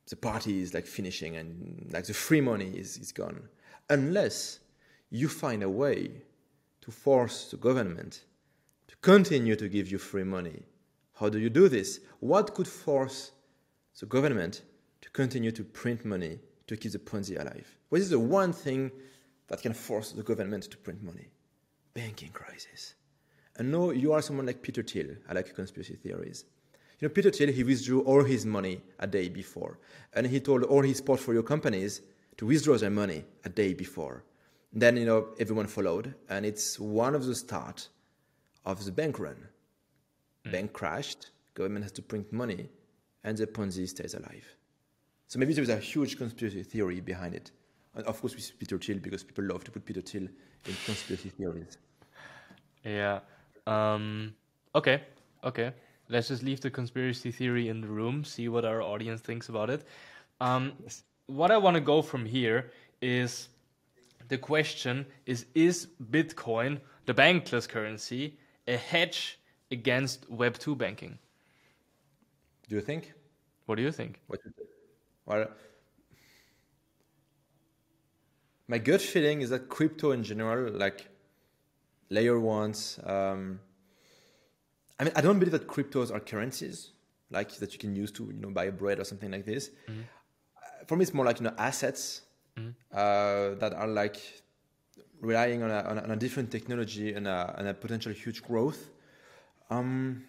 the 0.09 0.17
party 0.17 0.63
is 0.63 0.73
like 0.73 0.87
finishing 0.87 1.37
and 1.37 1.89
like 1.93 2.07
the 2.07 2.15
free 2.15 2.41
money 2.41 2.71
is, 2.77 2.97
is 2.97 3.13
gone. 3.13 3.49
Unless 3.91 4.61
you 5.11 5.29
find 5.29 5.63
a 5.63 5.69
way 5.69 6.11
to 6.81 6.91
force 6.91 7.51
the 7.51 7.57
government 7.57 8.25
to 8.89 8.97
continue 8.99 9.57
to 9.57 9.69
give 9.69 9.91
you 9.91 9.99
free 9.99 10.25
money. 10.25 10.63
How 11.19 11.31
do 11.31 11.39
you 11.39 11.49
do 11.49 11.69
this? 11.69 12.01
What 12.21 12.55
could 12.55 12.69
force 12.69 13.33
the 13.99 14.07
government 14.07 14.63
to 15.01 15.11
continue 15.11 15.51
to 15.51 15.65
print 15.65 16.05
money 16.05 16.39
to 16.67 16.77
keep 16.77 16.93
the 16.93 16.99
Ponzi 16.99 17.41
alive? 17.41 17.75
What 17.89 18.03
is 18.03 18.11
the 18.11 18.19
one 18.19 18.53
thing 18.53 18.91
that 19.49 19.63
can 19.63 19.73
force 19.73 20.13
the 20.13 20.23
government 20.23 20.65
to 20.65 20.77
print 20.77 21.03
money? 21.03 21.29
Banking 21.95 22.29
crisis. 22.31 22.95
And 23.57 23.73
no, 23.73 23.93
you 23.93 24.13
are 24.13 24.21
someone 24.21 24.45
like 24.45 24.61
Peter 24.61 24.83
Thiel. 24.83 25.17
I 25.27 25.33
like 25.33 25.55
conspiracy 25.55 25.95
theories. 25.95 26.45
You 27.01 27.09
know, 27.09 27.15
Peter 27.15 27.31
Thiel, 27.31 27.51
he 27.51 27.65
withdrew 27.65 28.03
all 28.03 28.23
his 28.23 28.45
money 28.45 28.83
a 28.99 29.07
day 29.07 29.31
before. 29.31 29.79
And 30.13 30.27
he 30.27 30.41
told 30.41 30.65
all 30.65 30.83
his 30.83 31.01
portfolio 31.01 31.41
companies 31.41 32.03
to 32.37 32.47
withdraw 32.47 32.77
their 32.77 32.91
money 32.91 33.25
a 33.45 33.49
day 33.49 33.73
before. 33.73 34.25
Then, 34.71 34.99
you 34.99 35.07
know, 35.07 35.29
everyone 35.39 35.67
followed. 35.67 36.15
And 36.29 36.45
it's 36.45 36.79
one 36.79 37.15
of 37.15 37.25
the 37.25 37.35
start 37.35 37.89
of 38.67 38.85
the 38.85 38.93
bank 38.93 39.19
run. 39.19 39.49
Mm. 40.47 40.53
Bank 40.53 40.73
crashed, 40.73 41.31
government 41.55 41.85
has 41.85 41.93
to 41.93 42.03
print 42.03 42.33
money, 42.33 42.69
and 43.25 43.37
the 43.37 43.47
Ponzi 43.47 43.89
stays 43.89 44.15
alive. 44.15 44.47
So 45.27 45.39
maybe 45.39 45.53
there's 45.53 45.69
a 45.69 45.79
huge 45.79 46.17
conspiracy 46.17 46.63
theory 46.63 47.01
behind 47.01 47.35
it. 47.35 47.51
And 47.95 48.07
of 48.07 48.21
course, 48.21 48.35
with 48.35 48.59
Peter 48.59 48.79
Thiel, 48.79 48.99
because 48.99 49.25
people 49.25 49.45
love 49.45 49.65
to 49.65 49.71
put 49.71 49.85
Peter 49.85 50.01
Thiel 50.03 50.29
in 50.67 50.75
conspiracy 50.85 51.31
theories. 51.31 51.79
Yeah. 52.85 53.21
Um, 53.67 54.35
okay, 54.75 55.03
okay. 55.43 55.73
Let's 56.09 56.29
just 56.29 56.45
leave 56.45 56.61
the 56.61 56.71
conspiracy 56.71 57.33
theory 57.33 57.69
in 57.69 57.81
the 57.81 57.89
room, 57.89 58.23
see 58.23 58.49
what 58.49 58.65
our 58.65 58.81
audience 58.81 59.21
thinks 59.21 59.49
about 59.49 59.71
it. 59.71 59.85
Um, 60.41 60.73
what 61.27 61.51
I 61.51 61.57
want 61.57 61.75
to 61.75 61.81
go 61.81 62.03
from 62.03 62.25
here 62.25 62.71
is 63.03 63.49
the 64.29 64.39
question 64.39 65.05
is 65.25 65.47
is 65.55 65.89
Bitcoin, 66.11 66.81
the 67.07 67.15
bankless 67.15 67.69
currency, 67.69 68.39
a 68.69 68.77
hedge 68.77 69.41
against 69.71 70.29
Web 70.31 70.59
2 70.59 70.77
banking? 70.77 71.19
Do 72.69 72.75
you 72.75 72.81
think? 72.81 73.13
What 73.67 73.77
do 73.77 73.83
you 73.83 73.93
think? 73.93 74.21
What 74.27 74.41
you 74.45 74.53
think? 74.57 74.69
Well, 75.25 75.49
my 78.69 78.79
gut 78.79 79.01
feeling 79.01 79.41
is 79.41 79.51
that 79.51 79.69
crypto 79.69 80.13
in 80.13 80.23
general, 80.23 80.73
like 80.73 81.09
layer 82.11 82.39
ones, 82.39 82.99
um, 83.05 83.61
I 84.99 85.05
mean, 85.05 85.13
I 85.15 85.21
don't 85.21 85.39
believe 85.39 85.53
that 85.53 85.67
cryptos 85.67 86.13
are 86.13 86.21
currencies, 86.21 86.93
like 87.31 87.57
that 87.57 87.73
you 87.73 87.79
can 87.79 87.95
use 87.95 88.11
to 88.13 88.25
you 88.25 88.41
know 88.41 88.51
buy 88.51 88.71
bread 88.71 88.99
or 88.99 89.05
something 89.05 89.31
like 89.31 89.45
this. 89.45 89.71
Mm-hmm. 89.89 90.01
For 90.87 90.97
me, 90.97 91.03
it's 91.03 91.13
more 91.13 91.25
like 91.25 91.41
you 91.41 91.45
know 91.45 91.55
assets 91.59 92.23
mm-hmm. 92.57 92.71
uh, 92.93 93.59
that 93.61 93.75
are 93.75 93.89
like 93.89 94.17
relying 95.21 95.63
on 95.63 95.71
a, 95.71 95.81
on 95.83 95.99
a, 95.99 96.03
on 96.03 96.11
a 96.13 96.17
different 96.17 96.51
technology 96.51 97.13
and 97.15 97.27
a, 97.27 97.55
and 97.59 97.69
a, 97.69 97.75
potential 97.75 98.13
huge 98.13 98.43
growth. 98.43 98.91
Um, 99.71 100.25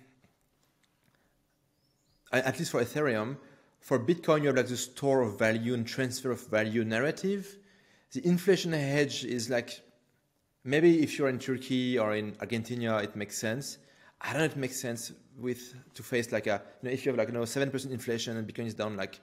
at 2.32 2.58
least 2.60 2.72
for 2.72 2.82
Ethereum, 2.82 3.38
for 3.79 4.00
Bitcoin, 4.00 4.41
you 4.41 4.48
have 4.48 4.58
like 4.58 4.67
the 4.67 4.77
store 4.77 5.22
of 5.22 5.39
value 5.39 5.74
and 5.74 5.88
transfer 5.88 6.32
of 6.32 6.46
value 6.48 6.84
narrative. 6.84 7.58
The 8.12 8.25
inflation 8.25 8.74
hedge 8.74 9.24
is 9.24 9.50
like 9.50 9.82
maybe 10.63 11.01
if 11.01 11.17
you're 11.17 11.29
in 11.29 11.39
Turkey 11.39 11.98
or 11.98 12.15
in 12.15 12.36
Argentina, 12.41 12.98
it 12.98 13.15
makes 13.15 13.38
sense. 13.38 13.77
I 14.20 14.32
don't 14.34 14.39
know 14.39 14.46
if 14.46 14.53
it 14.53 14.60
makes 14.60 14.79
sense 14.79 15.12
with 15.38 15.74
to 15.94 16.03
face 16.03 16.32
like 16.32 16.48
a 16.48 16.62
you 16.82 16.89
know 16.89 16.94
if 16.94 17.06
you 17.06 17.12
have 17.12 17.17
like 17.17 17.27
you 17.27 17.34
know 17.34 17.46
seven 17.46 17.70
percent 17.70 17.94
inflation 17.94 18.36
and 18.36 18.48
Bitcoin 18.48 18.65
is 18.65 18.74
down 18.74 18.98
like 18.98 19.20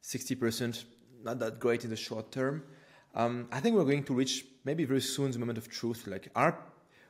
sixty 0.00 0.34
percent, 0.34 0.84
not 1.22 1.38
that 1.40 1.58
great 1.58 1.84
in 1.84 1.90
the 1.90 1.96
short 1.96 2.30
term. 2.30 2.62
Um, 3.14 3.48
I 3.50 3.60
think 3.60 3.76
we're 3.76 3.84
going 3.84 4.04
to 4.04 4.14
reach 4.14 4.44
maybe 4.64 4.84
very 4.84 5.00
soon 5.00 5.30
the 5.30 5.38
moment 5.38 5.58
of 5.58 5.68
truth. 5.68 6.06
Like, 6.06 6.28
are 6.36 6.58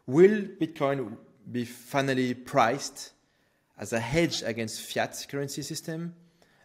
will 0.07 0.43
Bitcoin 0.61 1.17
be 1.51 1.65
finally 1.65 2.35
priced 2.35 3.13
as 3.79 3.93
a 3.93 4.01
hedge 4.01 4.43
against 4.43 4.81
fiat 4.81 5.27
currency 5.29 5.63
system 5.63 6.15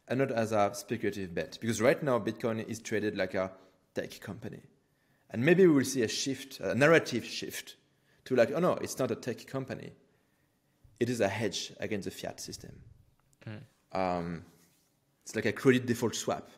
and 0.08 0.20
not 0.20 0.32
as 0.32 0.52
a 0.52 0.72
speculative 0.74 1.34
bet? 1.34 1.58
Because 1.62 1.82
right 1.82 2.02
now 2.02 2.20
Bitcoin 2.20 2.68
is 2.68 2.80
traded 2.80 3.18
like 3.18 3.34
a 3.34 3.52
tech 3.94 4.20
company, 4.20 4.62
and 5.30 5.44
maybe 5.44 5.66
we 5.68 5.74
will 5.74 5.86
see 5.86 6.04
a 6.04 6.08
shift, 6.08 6.60
a 6.60 6.76
narrative 6.76 7.26
shift 7.26 7.76
to 8.26 8.36
like, 8.36 8.52
oh 8.54 8.60
no, 8.60 8.74
it's 8.74 8.98
not 9.00 9.12
a 9.12 9.16
tech 9.16 9.46
company 9.48 9.92
it 11.02 11.10
is 11.10 11.20
a 11.20 11.28
hedge 11.28 11.74
against 11.80 12.06
the 12.06 12.12
fiat 12.12 12.40
system. 12.40 12.80
Mm. 13.48 14.00
Um, 14.00 14.46
it's 15.24 15.36
like 15.36 15.48
a 15.48 15.52
credit 15.52 15.88
default 15.88 16.14
swap, 16.16 16.52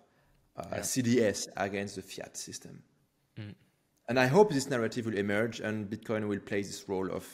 uh, 0.58 0.63
yeah. 0.70 0.80
CDS 0.80 1.48
against 1.56 1.96
the 1.96 2.01
fiat 2.01 2.36
system. 2.36 2.84
Mm. 3.39 3.56
And 4.10 4.20
I 4.20 4.27
hope 4.27 4.51
this 4.51 4.70
narrative 4.70 5.06
will 5.06 5.18
emerge 5.18 5.62
and 5.62 5.89
Bitcoin 5.89 6.27
will 6.27 6.42
play 6.42 6.62
this 6.62 6.89
role 6.89 7.10
of. 7.10 7.25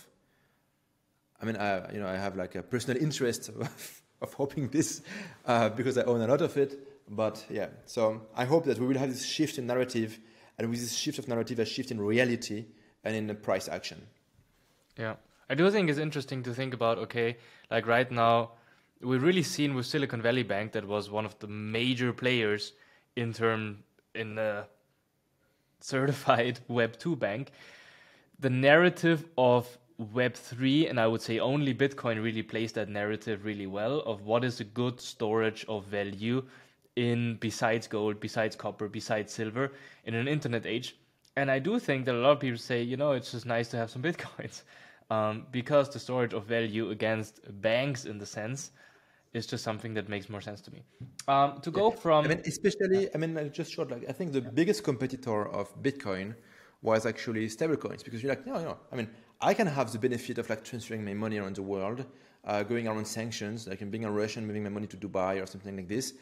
I 1.42 1.46
mean, 1.46 1.56
I, 1.56 1.92
you 1.94 2.00
know, 2.00 2.08
I 2.08 2.18
have 2.18 2.36
like 2.36 2.56
a 2.56 2.64
personal 2.64 3.02
interest 3.02 3.50
of, 3.60 4.02
of 4.22 4.34
hoping 4.34 4.70
this 4.70 5.02
uh, 5.46 5.70
because 5.70 5.98
I 5.98 6.04
own 6.04 6.22
a 6.22 6.28
lot 6.28 6.42
of 6.42 6.56
it. 6.58 6.88
But 7.10 7.44
yeah, 7.50 7.68
so 7.86 8.22
I 8.36 8.46
hope 8.46 8.66
that 8.66 8.78
we 8.78 8.86
will 8.86 8.98
have 8.98 9.10
this 9.10 9.26
shift 9.26 9.58
in 9.58 9.66
narrative, 9.66 10.20
and 10.58 10.70
with 10.70 10.80
this 10.80 10.94
shift 10.94 11.18
of 11.18 11.28
narrative, 11.28 11.58
a 11.60 11.66
shift 11.66 11.90
in 11.90 12.00
reality 12.00 12.66
and 13.04 13.16
in 13.16 13.28
the 13.28 13.34
price 13.34 13.68
action. 13.68 14.06
Yeah. 14.98 15.16
I 15.50 15.56
do 15.56 15.72
think 15.72 15.90
it's 15.90 15.98
interesting 15.98 16.44
to 16.44 16.54
think 16.54 16.74
about. 16.76 17.00
Okay, 17.00 17.38
like 17.72 17.88
right 17.88 18.10
now, 18.12 18.52
we've 19.02 19.24
really 19.24 19.44
seen 19.44 19.74
with 19.74 19.88
Silicon 19.88 20.22
Valley 20.22 20.44
Bank 20.44 20.74
that 20.74 20.86
was 20.86 21.10
one 21.10 21.26
of 21.26 21.38
the 21.40 21.48
major 21.48 22.14
players 22.14 22.74
in 23.16 23.34
term 23.34 23.80
in 24.14 24.36
the 24.36 24.68
certified 25.80 26.60
Web 26.68 27.00
two 27.00 27.16
bank. 27.16 27.52
The 28.40 28.52
narrative 28.52 29.26
of 29.38 29.78
Web 30.00 30.34
three, 30.34 30.88
and 30.88 30.98
I 30.98 31.08
would 31.08 31.22
say 31.22 31.40
only 31.40 31.74
Bitcoin 31.74 32.24
really 32.24 32.42
plays 32.42 32.72
that 32.72 32.88
narrative 32.88 33.44
really 33.44 33.68
well 33.68 34.00
of 34.02 34.22
what 34.22 34.46
is 34.46 34.62
a 34.62 34.64
good 34.64 35.02
storage 35.02 35.66
of 35.68 35.86
value 35.86 36.46
in 36.96 37.36
besides 37.42 37.86
gold, 37.86 38.20
besides 38.20 38.56
copper, 38.56 38.88
besides 38.88 39.34
silver 39.34 39.74
in 40.06 40.14
an 40.16 40.28
internet 40.28 40.66
age. 40.66 40.96
And 41.36 41.52
I 41.52 41.60
do 41.60 41.80
think 41.80 42.06
that 42.06 42.16
a 42.16 42.18
lot 42.18 42.32
of 42.32 42.40
people 42.40 42.58
say, 42.58 42.82
you 42.82 42.98
know, 42.98 43.12
it's 43.12 43.32
just 43.32 43.46
nice 43.46 43.68
to 43.70 43.78
have 43.78 43.90
some 43.90 44.02
bitcoins 44.08 44.64
um, 45.10 45.46
because 45.52 45.90
the 45.90 46.00
storage 46.00 46.34
of 46.34 46.46
value 46.46 46.92
against 46.92 47.42
banks 47.62 48.06
in 48.06 48.18
the 48.18 48.26
sense 48.26 48.72
is 49.34 49.46
just 49.46 49.64
something 49.64 49.94
that 49.94 50.10
makes 50.10 50.30
more 50.30 50.42
sense 50.42 50.62
to 50.62 50.72
me. 50.72 50.82
Um, 51.28 51.60
to 51.62 51.72
go 51.72 51.90
yeah. 51.90 51.96
from, 51.98 52.26
I 52.26 52.30
mean, 52.30 52.42
especially, 52.46 53.14
I 53.14 53.18
mean, 53.18 53.52
just 53.54 53.72
short, 53.72 53.92
like 53.92 54.06
I 54.10 54.12
think 54.12 54.32
the 54.32 54.42
biggest 54.42 54.84
competitor 54.84 55.48
of 55.48 55.66
Bitcoin 55.84 56.36
was 56.82 57.06
actually 57.06 57.48
stablecoins 57.48 58.04
because 58.04 58.24
you're 58.24 58.32
like, 58.32 58.48
no, 58.48 58.54
no, 58.54 58.78
I 58.92 58.96
mean, 58.96 59.10
I 59.42 59.54
can 59.54 59.68
have 59.68 59.92
the 59.92 60.00
benefit 60.00 60.38
of 60.38 60.50
like 60.50 60.64
transferring 60.64 61.06
my 61.06 61.14
money 61.14 61.38
around 61.38 61.56
the 61.56 61.64
world, 61.64 62.06
uh, 62.46 62.64
going 62.64 62.88
around 62.88 63.06
sanctions, 63.06 63.68
like 63.68 63.80
being 63.90 64.04
a 64.04 64.12
Russian, 64.12 64.46
moving 64.46 64.64
my 64.64 64.70
money 64.70 64.88
to 64.88 64.98
Dubai 64.98 65.42
or 65.42 65.46
something 65.46 65.76
like 65.76 65.88
this. 65.88 66.14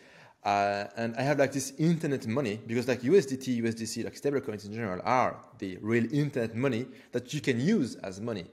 Uh, 0.43 0.85
and 0.95 1.15
I 1.17 1.23
have 1.23 1.39
like 1.39 1.51
this 1.51 1.73
internet 1.79 2.27
money 2.27 2.59
because 2.67 2.87
like 2.87 3.01
USDT, 3.01 3.61
USDC, 3.63 4.03
like 4.03 4.13
stablecoins 4.13 4.65
in 4.65 4.73
general 4.73 5.01
are 5.03 5.35
the 5.57 5.77
real 5.81 6.05
internet 6.13 6.55
money 6.55 6.85
that 7.11 7.33
you 7.33 7.41
can 7.41 7.59
use 7.59 7.95
as 7.95 8.21
money 8.21 8.45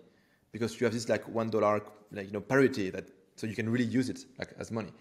because 0.50 0.80
you 0.80 0.86
have 0.86 0.94
this 0.94 1.08
like 1.08 1.28
one 1.28 1.50
dollar 1.50 1.82
like 2.10 2.26
you 2.26 2.32
know 2.32 2.40
parity 2.40 2.88
that 2.88 3.08
so 3.36 3.46
you 3.46 3.54
can 3.54 3.68
really 3.68 3.84
use 3.84 4.08
it 4.08 4.24
like 4.38 4.54
as 4.58 4.70
money. 4.70 4.92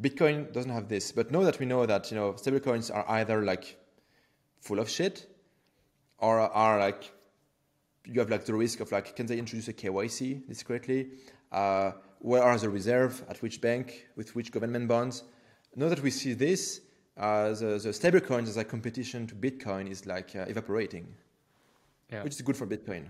Bitcoin 0.00 0.50
doesn't 0.50 0.70
have 0.70 0.88
this, 0.88 1.12
but 1.12 1.30
now 1.30 1.42
that 1.42 1.58
we 1.60 1.66
know 1.66 1.84
that 1.84 2.10
you 2.10 2.16
know 2.16 2.32
stablecoins 2.32 2.94
are 2.94 3.04
either 3.10 3.44
like 3.44 3.76
full 4.60 4.78
of 4.78 4.88
shit 4.88 5.26
or 6.18 6.40
are 6.40 6.78
like 6.78 7.12
you 8.04 8.20
have 8.20 8.30
like 8.30 8.44
the 8.44 8.54
risk 8.54 8.80
of 8.80 8.90
like 8.92 9.14
can 9.16 9.26
they 9.26 9.38
introduce 9.38 9.68
a 9.68 9.72
KYC 9.72 10.46
discreetly? 10.48 11.10
Uh, 11.52 11.92
where 12.20 12.42
are 12.42 12.58
the 12.58 12.68
reserve 12.68 13.24
at 13.28 13.40
which 13.42 13.60
bank 13.60 14.08
with 14.16 14.34
which 14.34 14.52
government 14.52 14.88
bonds? 14.88 15.24
Now 15.74 15.88
that 15.88 16.02
we 16.02 16.10
see 16.10 16.32
this 16.34 16.80
uh, 17.16 17.48
the, 17.50 17.78
the 17.78 17.90
stablecoins 17.90 18.48
as 18.48 18.56
a 18.56 18.64
competition 18.64 19.26
to 19.26 19.34
Bitcoin 19.34 19.90
is 19.90 20.06
like 20.06 20.34
uh, 20.34 20.46
evaporating, 20.48 21.06
yeah. 22.10 22.22
which 22.22 22.34
is 22.34 22.40
good 22.40 22.56
for 22.56 22.66
Bitcoin. 22.66 23.04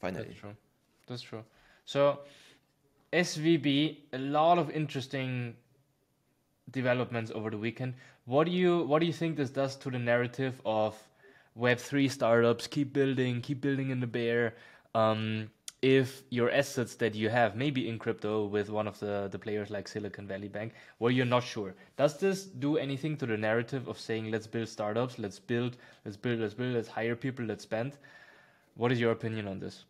Finally, 0.00 0.28
that's 0.28 0.40
true. 0.40 0.56
that's 1.06 1.22
true. 1.22 1.44
So 1.84 2.20
SVB, 3.12 3.98
a 4.14 4.18
lot 4.18 4.58
of 4.58 4.70
interesting 4.70 5.54
developments 6.70 7.30
over 7.34 7.50
the 7.50 7.58
weekend. 7.58 7.94
What 8.24 8.44
do 8.44 8.52
you 8.52 8.84
what 8.84 9.00
do 9.00 9.06
you 9.06 9.12
think 9.12 9.36
this 9.36 9.50
does 9.50 9.76
to 9.76 9.90
the 9.90 9.98
narrative 9.98 10.60
of 10.64 10.96
Web 11.54 11.78
three 11.78 12.08
startups? 12.08 12.66
Keep 12.66 12.92
building, 12.92 13.40
keep 13.40 13.60
building 13.60 13.90
in 13.90 14.00
the 14.00 14.06
bear. 14.06 14.54
Um, 14.94 15.50
if 15.82 16.22
your 16.30 16.48
assets 16.50 16.94
that 16.94 17.14
you 17.14 17.28
have, 17.28 17.56
maybe 17.56 17.88
in 17.88 17.98
crypto 17.98 18.46
with 18.46 18.70
one 18.70 18.86
of 18.86 19.00
the, 19.00 19.28
the 19.32 19.38
players 19.38 19.68
like 19.68 19.88
Silicon 19.88 20.28
Valley 20.28 20.46
Bank, 20.48 20.74
where 20.98 21.10
you're 21.10 21.26
not 21.26 21.42
sure, 21.42 21.74
does 21.96 22.18
this 22.18 22.44
do 22.44 22.78
anything 22.78 23.16
to 23.16 23.26
the 23.26 23.36
narrative 23.36 23.88
of 23.88 23.98
saying 23.98 24.30
let's 24.30 24.46
build 24.46 24.68
startups, 24.68 25.18
let's 25.18 25.40
build, 25.40 25.76
let's 26.04 26.16
build, 26.16 26.38
let's 26.38 26.54
build, 26.54 26.74
let's 26.74 26.88
hire 26.88 27.16
people, 27.16 27.44
let's 27.44 27.64
spend? 27.64 27.98
What 28.76 28.92
is 28.92 29.00
your 29.00 29.10
opinion 29.10 29.48
on 29.48 29.58
this? 29.58 29.84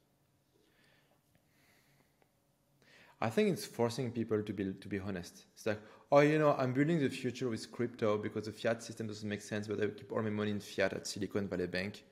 I 3.20 3.28
think 3.28 3.50
it's 3.50 3.66
forcing 3.66 4.10
people 4.10 4.42
to 4.42 4.52
be 4.52 4.72
to 4.72 4.88
be 4.88 4.98
honest. 4.98 5.44
It's 5.54 5.66
like, 5.66 5.80
oh, 6.12 6.20
you 6.20 6.38
know, 6.38 6.54
I'm 6.58 6.74
building 6.74 7.00
the 7.00 7.08
future 7.08 7.48
with 7.48 7.72
crypto 7.72 8.18
because 8.18 8.44
the 8.44 8.52
fiat 8.52 8.82
system 8.82 9.06
doesn't 9.06 9.28
make 9.28 9.40
sense, 9.40 9.66
but 9.66 9.82
I 9.82 9.86
keep 9.86 10.12
all 10.12 10.22
my 10.22 10.28
money 10.28 10.50
in 10.50 10.60
fiat 10.60 10.92
at 10.92 11.06
Silicon 11.06 11.48
Valley 11.48 11.66
Bank 11.66 12.04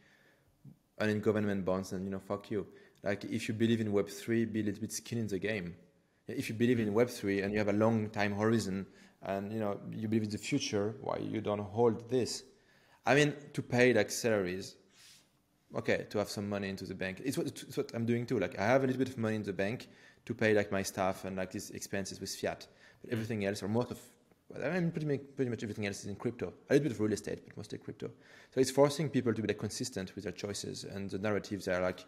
and 0.98 1.10
in 1.10 1.20
government 1.20 1.66
bonds, 1.66 1.92
and 1.92 2.04
you 2.06 2.10
know, 2.10 2.18
fuck 2.18 2.50
you. 2.50 2.66
Like, 3.02 3.24
if 3.24 3.46
you 3.46 3.54
believe 3.54 3.80
in 3.80 3.92
Web 3.92 4.08
three, 4.08 4.46
be 4.46 4.60
a 4.60 4.64
little 4.64 4.80
bit 4.80 4.92
skin 4.92 5.18
in 5.18 5.26
the 5.26 5.38
game. 5.38 5.74
If 6.26 6.48
you 6.48 6.54
believe 6.54 6.80
in 6.80 6.88
mm. 6.88 6.92
Web 6.92 7.10
three 7.10 7.42
and 7.42 7.52
you 7.52 7.58
have 7.58 7.68
a 7.68 7.74
long 7.74 8.08
time 8.08 8.34
horizon, 8.34 8.86
and 9.22 9.52
you 9.52 9.60
know, 9.60 9.78
you 9.92 10.08
believe 10.08 10.24
in 10.24 10.30
the 10.30 10.38
future, 10.38 10.94
why 11.02 11.18
you 11.18 11.42
don't 11.42 11.60
hold 11.60 12.08
this? 12.10 12.42
I 13.04 13.14
mean, 13.14 13.34
to 13.52 13.62
pay 13.62 13.92
like 13.92 14.10
salaries, 14.10 14.76
okay, 15.76 16.06
to 16.08 16.18
have 16.18 16.30
some 16.30 16.48
money 16.48 16.70
into 16.70 16.84
the 16.86 16.94
bank. 16.94 17.20
It's 17.22 17.36
what, 17.36 17.48
it's 17.48 17.76
what 17.76 17.90
I'm 17.94 18.06
doing 18.06 18.24
too. 18.24 18.38
Like, 18.38 18.58
I 18.58 18.64
have 18.64 18.82
a 18.82 18.86
little 18.86 18.98
bit 18.98 19.10
of 19.10 19.18
money 19.18 19.36
in 19.36 19.42
the 19.42 19.52
bank 19.52 19.88
to 20.24 20.34
pay 20.34 20.54
like 20.54 20.72
my 20.72 20.82
staff 20.82 21.26
and 21.26 21.36
like 21.36 21.50
these 21.50 21.70
expenses 21.70 22.18
with 22.18 22.34
fiat. 22.34 22.66
But 23.02 23.12
everything 23.12 23.44
else, 23.44 23.62
or 23.62 23.68
most 23.68 23.90
of, 23.90 23.98
I 24.62 24.70
mean, 24.70 24.90
pretty 24.90 25.06
much, 25.06 25.20
pretty 25.36 25.50
much 25.50 25.62
everything 25.62 25.86
else 25.86 26.00
is 26.00 26.06
in 26.06 26.16
crypto. 26.16 26.52
A 26.68 26.74
little 26.74 26.84
bit 26.84 26.92
of 26.92 27.00
real 27.00 27.12
estate, 27.12 27.42
but 27.46 27.56
mostly 27.56 27.78
crypto. 27.78 28.10
So 28.54 28.60
it's 28.60 28.70
forcing 28.70 29.08
people 29.08 29.32
to 29.32 29.40
be 29.40 29.48
like 29.48 29.58
consistent 29.58 30.14
with 30.14 30.24
their 30.24 30.32
choices 30.32 30.84
and 30.84 31.08
the 31.08 31.18
narratives 31.18 31.64
they 31.64 31.72
are 31.72 31.82
like 31.82 32.04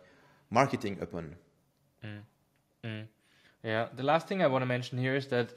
marketing 0.50 0.98
upon. 1.00 1.36
Mm. 2.04 2.20
Mm. 2.84 3.06
Yeah. 3.62 3.88
The 3.94 4.02
last 4.02 4.28
thing 4.28 4.42
I 4.42 4.48
want 4.48 4.62
to 4.62 4.66
mention 4.66 4.98
here 4.98 5.14
is 5.14 5.28
that 5.28 5.54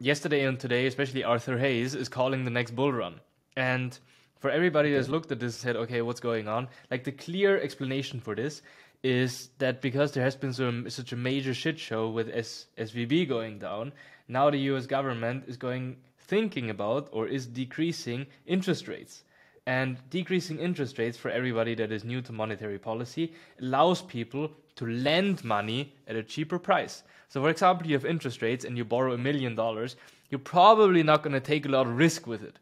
yesterday 0.00 0.44
and 0.44 0.58
today, 0.58 0.86
especially 0.86 1.24
Arthur 1.24 1.58
Hayes 1.58 1.94
is 1.94 2.08
calling 2.08 2.44
the 2.44 2.50
next 2.50 2.72
bull 2.72 2.92
run. 2.92 3.20
And 3.56 3.98
for 4.38 4.50
everybody 4.50 4.92
that's 4.92 5.08
looked 5.08 5.32
at 5.32 5.40
this 5.40 5.54
and 5.54 5.60
said, 5.62 5.76
okay, 5.76 6.02
what's 6.02 6.20
going 6.20 6.48
on? 6.48 6.68
Like 6.90 7.04
the 7.04 7.12
clear 7.12 7.60
explanation 7.60 8.20
for 8.20 8.34
this 8.34 8.62
is 9.02 9.50
that 9.58 9.80
because 9.80 10.12
there 10.12 10.24
has 10.24 10.36
been 10.36 10.52
some, 10.52 10.88
such 10.90 11.12
a 11.12 11.16
major 11.16 11.54
shit 11.54 11.78
show 11.78 12.08
with 12.08 12.28
S- 12.32 12.66
SVB 12.78 13.28
going 13.28 13.58
down, 13.58 13.92
now 14.28 14.50
the 14.50 14.58
US 14.58 14.86
government 14.86 15.44
is 15.46 15.56
going 15.56 15.96
thinking 16.18 16.70
about 16.70 17.08
or 17.10 17.26
is 17.26 17.46
decreasing 17.46 18.26
interest 18.46 18.86
rates. 18.86 19.24
And 19.66 19.98
decreasing 20.10 20.58
interest 20.58 20.98
rates 20.98 21.18
for 21.18 21.30
everybody 21.30 21.74
that 21.74 21.92
is 21.92 22.04
new 22.04 22.22
to 22.22 22.32
monetary 22.32 22.78
policy 22.78 23.34
allows 23.60 24.00
people 24.02 24.50
to 24.76 24.86
lend 24.86 25.44
money 25.44 25.94
at 26.06 26.16
a 26.16 26.22
cheaper 26.22 26.58
price. 26.58 27.02
So, 27.28 27.42
for 27.42 27.50
example, 27.50 27.86
you 27.86 27.94
have 27.94 28.06
interest 28.06 28.40
rates 28.40 28.64
and 28.64 28.76
you 28.78 28.84
borrow 28.84 29.12
a 29.12 29.18
million 29.18 29.54
dollars, 29.54 29.96
you're 30.30 30.38
probably 30.38 31.02
not 31.02 31.22
going 31.22 31.34
to 31.34 31.40
take 31.40 31.66
a 31.66 31.68
lot 31.68 31.86
of 31.86 31.96
risk 31.96 32.26
with 32.26 32.42
it. 32.42 32.58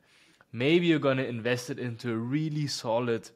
Maybe 0.52 0.86
you're 0.86 0.98
going 0.98 1.18
to 1.18 1.28
invest 1.28 1.70
it 1.70 1.78
into 1.78 2.12
a 2.12 2.16
really 2.16 2.66
solid 2.66 3.28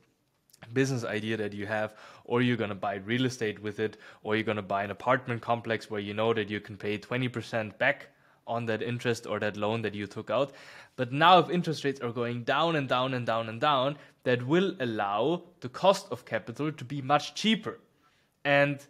business 0.73 1.05
idea 1.05 1.37
that 1.37 1.53
you 1.53 1.67
have, 1.67 1.95
or 2.25 2.43
you're 2.43 2.57
going 2.57 2.71
to 2.71 2.77
buy 2.77 2.97
real 2.97 3.25
estate 3.25 3.63
with 3.63 3.81
it, 3.81 3.97
or 4.23 4.35
you're 4.35 4.45
going 4.45 4.57
to 4.57 4.63
buy 4.63 4.85
an 4.85 4.91
apartment 4.91 5.43
complex 5.43 5.91
where 5.91 6.01
you 6.01 6.15
know 6.15 6.33
that 6.35 6.51
you 6.51 6.61
can 6.61 6.77
pay 6.77 6.99
20% 6.99 7.77
back 7.79 8.09
on 8.47 8.67
that 8.67 8.83
interest 8.83 9.27
or 9.27 9.39
that 9.41 9.57
loan 9.57 9.83
that 9.83 9.95
you 9.95 10.07
took 10.07 10.31
out. 10.31 10.53
But 10.97 11.13
now, 11.13 11.39
if 11.39 11.51
interest 11.51 11.85
rates 11.85 12.01
are 12.01 12.13
going 12.13 12.45
down 12.45 12.77
and 12.77 12.89
down 12.89 13.15
and 13.15 13.25
down 13.27 13.49
and 13.49 13.61
down, 13.61 13.97
that 14.25 14.47
will 14.47 14.75
allow 14.81 15.45
the 15.61 15.69
cost 15.69 16.07
of 16.11 16.25
capital 16.25 16.73
to 16.73 16.85
be 16.85 17.01
much 17.01 17.35
cheaper. 17.35 17.79
And 18.45 18.85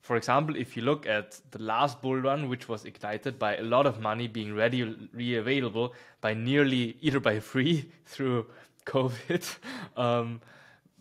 for 0.00 0.16
example, 0.16 0.56
if 0.56 0.76
you 0.76 0.82
look 0.82 1.06
at 1.06 1.40
the 1.50 1.60
last 1.60 2.00
bull 2.00 2.16
run, 2.16 2.48
which 2.48 2.68
was 2.68 2.84
ignited 2.84 3.38
by 3.38 3.56
a 3.56 3.62
lot 3.62 3.86
of 3.86 4.00
money 4.00 4.28
being 4.28 4.54
readily 4.54 5.36
available 5.36 5.94
by 6.20 6.34
nearly 6.34 6.96
either 7.00 7.20
by 7.20 7.40
free 7.40 7.90
through 8.06 8.46
COVID, 8.86 9.56
um, 9.96 10.40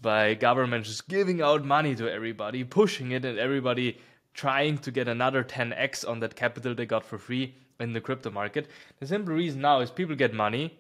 by 0.01 0.33
government 0.33 0.85
just 0.85 1.07
giving 1.07 1.41
out 1.41 1.65
money 1.65 1.95
to 1.95 2.11
everybody, 2.11 2.63
pushing 2.63 3.11
it, 3.11 3.25
and 3.25 3.37
everybody 3.37 3.97
trying 4.33 4.77
to 4.77 4.91
get 4.91 5.07
another 5.07 5.43
10x 5.43 6.07
on 6.07 6.19
that 6.19 6.35
capital 6.35 6.73
they 6.73 6.85
got 6.85 7.05
for 7.05 7.17
free 7.17 7.55
in 7.79 7.93
the 7.93 8.01
crypto 8.01 8.29
market. 8.29 8.67
The 8.99 9.07
simple 9.07 9.33
reason 9.33 9.61
now 9.61 9.79
is 9.79 9.89
people 9.91 10.15
get 10.15 10.33
money 10.33 10.77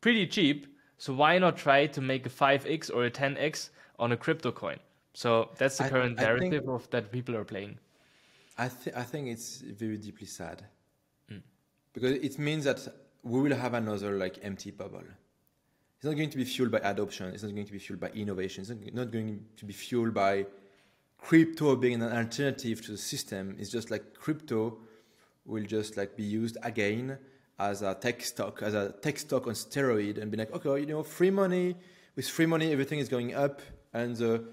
pretty 0.00 0.26
cheap, 0.26 0.66
so 0.96 1.12
why 1.14 1.38
not 1.38 1.56
try 1.56 1.86
to 1.86 2.00
make 2.00 2.26
a 2.26 2.30
5x 2.30 2.90
or 2.94 3.04
a 3.04 3.10
10x 3.10 3.70
on 3.98 4.12
a 4.12 4.16
crypto 4.16 4.50
coin? 4.52 4.78
So 5.14 5.50
that's 5.58 5.78
the 5.78 5.84
I- 5.84 5.88
current 5.90 6.18
I 6.18 6.24
think- 6.24 6.52
narrative 6.52 6.68
of 6.68 6.88
that 6.90 7.12
people 7.12 7.36
are 7.36 7.44
playing. 7.44 7.78
I, 8.56 8.68
th- 8.68 8.96
I 8.96 9.02
think 9.04 9.28
it's 9.28 9.58
very 9.60 9.96
deeply 9.96 10.26
sad 10.26 10.64
Hmm. 11.28 11.38
because 11.92 12.12
it 12.12 12.38
means 12.40 12.64
that 12.64 12.80
we 13.22 13.40
will 13.40 13.54
have 13.54 13.74
another 13.74 14.18
like 14.18 14.38
empty 14.42 14.72
bubble. 14.72 15.04
It's 15.96 16.04
not 16.04 16.16
going 16.16 16.30
to 16.30 16.36
be 16.36 16.44
fueled 16.44 16.72
by 16.72 16.78
adoption. 16.78 17.32
It's 17.34 17.42
not 17.44 17.54
going 17.54 17.66
to 17.66 17.72
be 17.72 17.78
fueled 17.78 18.00
by 18.00 18.08
innovation. 18.10 18.62
It's 18.62 18.94
not 18.94 19.10
going 19.12 19.44
to 19.56 19.64
be 19.64 19.72
fueled 19.72 20.12
by 20.14 20.46
crypto 21.18 21.76
being 21.76 22.02
an 22.02 22.12
alternative 22.12 22.84
to 22.86 22.92
the 22.92 22.98
system. 22.98 23.56
It's 23.58 23.70
just 23.70 23.90
like 23.92 24.14
crypto 24.14 24.78
will 25.48 25.64
just 25.64 25.96
like 25.96 26.16
be 26.16 26.22
used 26.22 26.56
again 26.62 27.18
as 27.58 27.82
a 27.82 27.94
tech 27.94 28.22
stock, 28.22 28.62
as 28.62 28.74
a 28.74 28.92
tech 29.02 29.18
stock 29.18 29.46
on 29.46 29.54
steroid, 29.54 30.20
and 30.20 30.30
be 30.30 30.36
like, 30.36 30.52
okay, 30.54 30.80
you 30.80 30.86
know, 30.86 31.02
free 31.02 31.30
money. 31.30 31.74
With 32.14 32.28
free 32.28 32.46
money, 32.46 32.72
everything 32.72 32.98
is 32.98 33.08
going 33.08 33.34
up, 33.34 33.60
and 33.92 34.16
the 34.16 34.44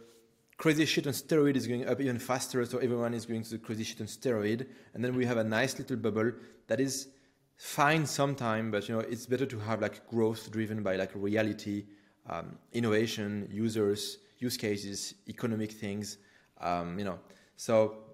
crazy 0.58 0.86
shit 0.86 1.08
on 1.08 1.14
steroid 1.14 1.56
is 1.56 1.68
going 1.68 1.88
up 1.88 2.00
even 2.00 2.20
faster. 2.20 2.64
So 2.66 2.78
everyone 2.78 3.14
is 3.14 3.26
going 3.26 3.44
to 3.44 3.50
the 3.52 3.58
crazy 3.58 3.84
shit 3.84 4.02
on 4.02 4.08
steroid, 4.08 4.68
and 4.94 5.04
then 5.04 5.16
we 5.16 5.26
have 5.26 5.38
a 5.38 5.44
nice 5.44 5.78
little 5.78 5.98
bubble 5.98 6.32
that 6.68 6.80
is 6.80 7.10
fine 7.58 8.06
sometime, 8.06 8.72
but 8.72 8.88
you 8.88 8.96
know, 8.96 9.02
it's 9.02 9.26
better 9.26 9.46
to 9.46 9.60
have 9.60 9.82
like 9.82 10.08
growth 10.08 10.52
driven 10.52 10.84
by 10.84 10.96
like 10.96 11.12
reality, 11.16 11.86
um, 12.30 12.58
innovation, 12.74 13.48
users, 13.52 14.20
use 14.40 14.58
cases, 14.58 15.16
economic 15.28 15.72
things. 15.72 16.18
Um, 16.60 16.98
you 17.00 17.06
know, 17.06 17.20
so 17.56 18.05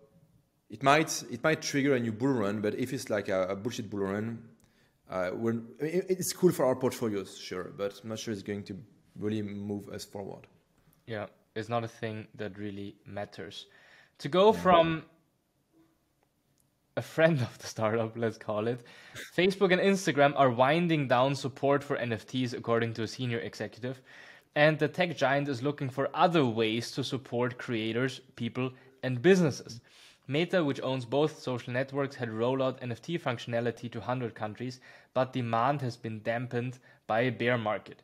it 0.71 0.81
might 0.83 1.11
it 1.29 1.43
might 1.43 1.61
trigger 1.61 1.95
a 1.95 1.99
new 1.99 2.11
bull 2.11 2.33
run, 2.43 2.61
but 2.61 2.73
if 2.75 2.93
it's 2.93 3.09
like 3.09 3.27
a, 3.29 3.47
a 3.49 3.55
bullshit 3.55 3.89
bull 3.89 3.99
run, 4.01 4.41
uh, 5.09 5.31
we're, 5.33 5.51
I 5.51 5.83
mean, 5.83 5.93
it- 5.99 6.05
it's 6.09 6.33
cool 6.33 6.51
for 6.51 6.65
our 6.65 6.75
portfolios, 6.75 7.37
sure, 7.37 7.71
but 7.77 7.99
I'm 8.03 8.09
not 8.09 8.19
sure 8.19 8.33
it's 8.33 8.43
going 8.43 8.63
to 8.63 8.77
really 9.19 9.41
move 9.41 9.89
us 9.89 10.05
forward. 10.05 10.47
Yeah, 11.05 11.25
it's 11.55 11.67
not 11.69 11.83
a 11.83 11.87
thing 11.87 12.27
that 12.35 12.57
really 12.57 12.95
matters. 13.05 13.65
To 14.19 14.29
go 14.29 14.53
from 14.53 15.03
a 16.97 17.01
friend 17.01 17.39
of 17.41 17.57
the 17.57 17.67
startup, 17.67 18.17
let's 18.17 18.37
call 18.37 18.67
it, 18.67 18.81
Facebook 19.35 19.71
and 19.71 19.81
Instagram 19.81 20.33
are 20.35 20.49
winding 20.49 21.07
down 21.07 21.35
support 21.35 21.83
for 21.83 21.97
NFTs, 21.97 22.53
according 22.53 22.93
to 22.95 23.03
a 23.03 23.07
senior 23.07 23.39
executive. 23.39 24.01
And 24.55 24.77
the 24.77 24.87
tech 24.87 25.15
giant 25.17 25.47
is 25.47 25.61
looking 25.63 25.89
for 25.89 26.09
other 26.13 26.45
ways 26.45 26.91
to 26.91 27.03
support 27.03 27.57
creators, 27.57 28.19
people, 28.35 28.71
and 29.03 29.21
businesses. 29.21 29.79
Meta, 30.31 30.63
which 30.63 30.79
owns 30.81 31.05
both 31.05 31.41
social 31.41 31.73
networks, 31.73 32.15
had 32.15 32.29
rolled 32.29 32.61
out 32.61 32.81
NFT 32.81 33.19
functionality 33.19 33.91
to 33.91 33.99
100 33.99 34.33
countries, 34.33 34.79
but 35.13 35.33
demand 35.33 35.81
has 35.81 35.97
been 35.97 36.21
dampened 36.21 36.79
by 37.05 37.21
a 37.21 37.31
bear 37.31 37.57
market. 37.57 38.01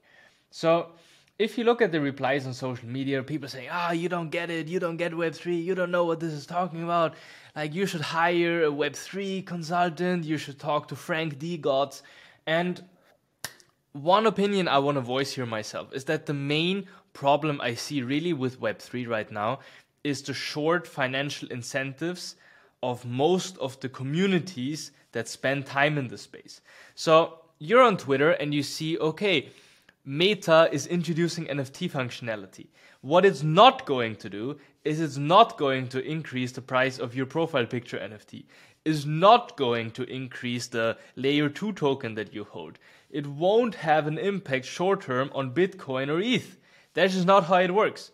So, 0.52 0.92
if 1.40 1.58
you 1.58 1.64
look 1.64 1.82
at 1.82 1.92
the 1.92 2.02
replies 2.02 2.48
on 2.48 2.54
social 2.54 2.90
media, 2.90 3.22
people 3.24 3.48
say, 3.48 3.68
"Ah, 3.72 3.92
you 3.92 4.10
don't 4.10 4.30
get 4.30 4.50
it. 4.50 4.68
You 4.68 4.80
don't 4.80 4.98
get 4.98 5.12
Web3. 5.14 5.64
You 5.64 5.76
don't 5.76 5.92
know 5.92 6.04
what 6.04 6.20
this 6.20 6.34
is 6.34 6.46
talking 6.46 6.84
about. 6.84 7.16
Like, 7.56 7.74
you 7.74 7.86
should 7.86 8.02
hire 8.02 8.64
a 8.64 8.72
Web3 8.72 9.44
consultant. 9.44 10.26
You 10.26 10.38
should 10.38 10.60
talk 10.60 10.88
to 10.88 10.96
Frank 10.96 11.38
DeGods." 11.38 12.02
And 12.46 12.84
one 13.94 14.26
opinion 14.26 14.68
I 14.68 14.80
want 14.80 14.96
to 14.96 15.02
voice 15.02 15.34
here 15.34 15.46
myself 15.46 15.94
is 15.94 16.06
that 16.06 16.26
the 16.26 16.34
main 16.34 16.88
problem 17.14 17.62
I 17.62 17.76
see 17.76 18.02
really 18.02 18.34
with 18.34 18.60
Web3 18.60 19.08
right 19.08 19.32
now 19.32 19.60
is 20.08 20.22
the 20.22 20.34
short 20.34 20.88
financial 20.88 21.50
incentives 21.50 22.36
of 22.82 23.04
most 23.06 23.58
of 23.58 23.78
the 23.82 23.90
communities 23.90 24.92
that 25.12 25.28
spend 25.28 25.66
time 25.66 25.98
in 25.98 26.08
the 26.08 26.18
space. 26.18 26.62
So 26.96 27.40
you're 27.60 27.84
on 27.84 27.98
Twitter 27.98 28.32
and 28.32 28.54
you 28.54 28.64
see, 28.64 28.98
okay, 28.98 29.50
Meta 30.06 30.70
is 30.72 30.88
introducing 30.88 31.48
NFT 31.48 31.92
functionality. 31.92 32.68
What 33.02 33.26
it's 33.26 33.44
not 33.44 33.86
going 33.86 34.16
to 34.18 34.30
do 34.30 34.58
is 34.86 35.02
it's 35.02 35.18
not 35.18 35.58
going 35.58 35.90
to 35.90 36.00
increase 36.02 36.54
the 36.54 36.62
price 36.62 36.98
of 36.98 37.14
your 37.14 37.26
profile 37.26 37.66
picture 37.66 37.98
NFT. 37.98 38.46
Is 38.86 39.06
not 39.06 39.58
going 39.58 39.92
to 39.92 40.04
increase 40.04 40.68
the 40.68 40.98
layer 41.18 41.50
2 41.50 41.74
token 41.74 42.16
that 42.16 42.34
you 42.34 42.46
hold. 42.46 42.80
It 43.10 43.28
won't 43.28 43.76
have 43.76 44.08
an 44.08 44.18
impact 44.18 44.66
short 44.66 45.02
term 45.02 45.30
on 45.36 45.54
Bitcoin 45.54 46.08
or 46.08 46.22
ETH. 46.22 46.58
That's 46.94 47.14
just 47.14 47.28
not 47.28 47.44
how 47.48 47.58
it 47.58 47.74
works. 47.74 48.12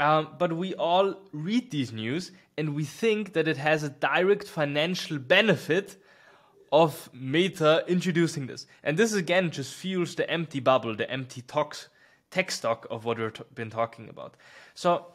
Um, 0.00 0.28
but 0.38 0.52
we 0.52 0.74
all 0.74 1.14
read 1.32 1.70
these 1.70 1.92
news 1.92 2.32
and 2.56 2.74
we 2.74 2.84
think 2.84 3.34
that 3.34 3.48
it 3.48 3.56
has 3.56 3.82
a 3.82 3.88
direct 3.88 4.48
financial 4.48 5.18
benefit 5.18 5.96
of 6.72 7.10
Meta 7.12 7.84
introducing 7.86 8.46
this. 8.46 8.66
And 8.82 8.96
this 8.96 9.12
again 9.12 9.50
just 9.50 9.74
fuels 9.74 10.14
the 10.14 10.28
empty 10.28 10.60
bubble, 10.60 10.96
the 10.96 11.08
empty 11.10 11.42
talks, 11.42 11.88
tech 12.30 12.50
stock 12.50 12.86
of 12.90 13.04
what 13.04 13.18
we've 13.18 13.32
been 13.54 13.70
talking 13.70 14.08
about. 14.08 14.36
So 14.74 15.06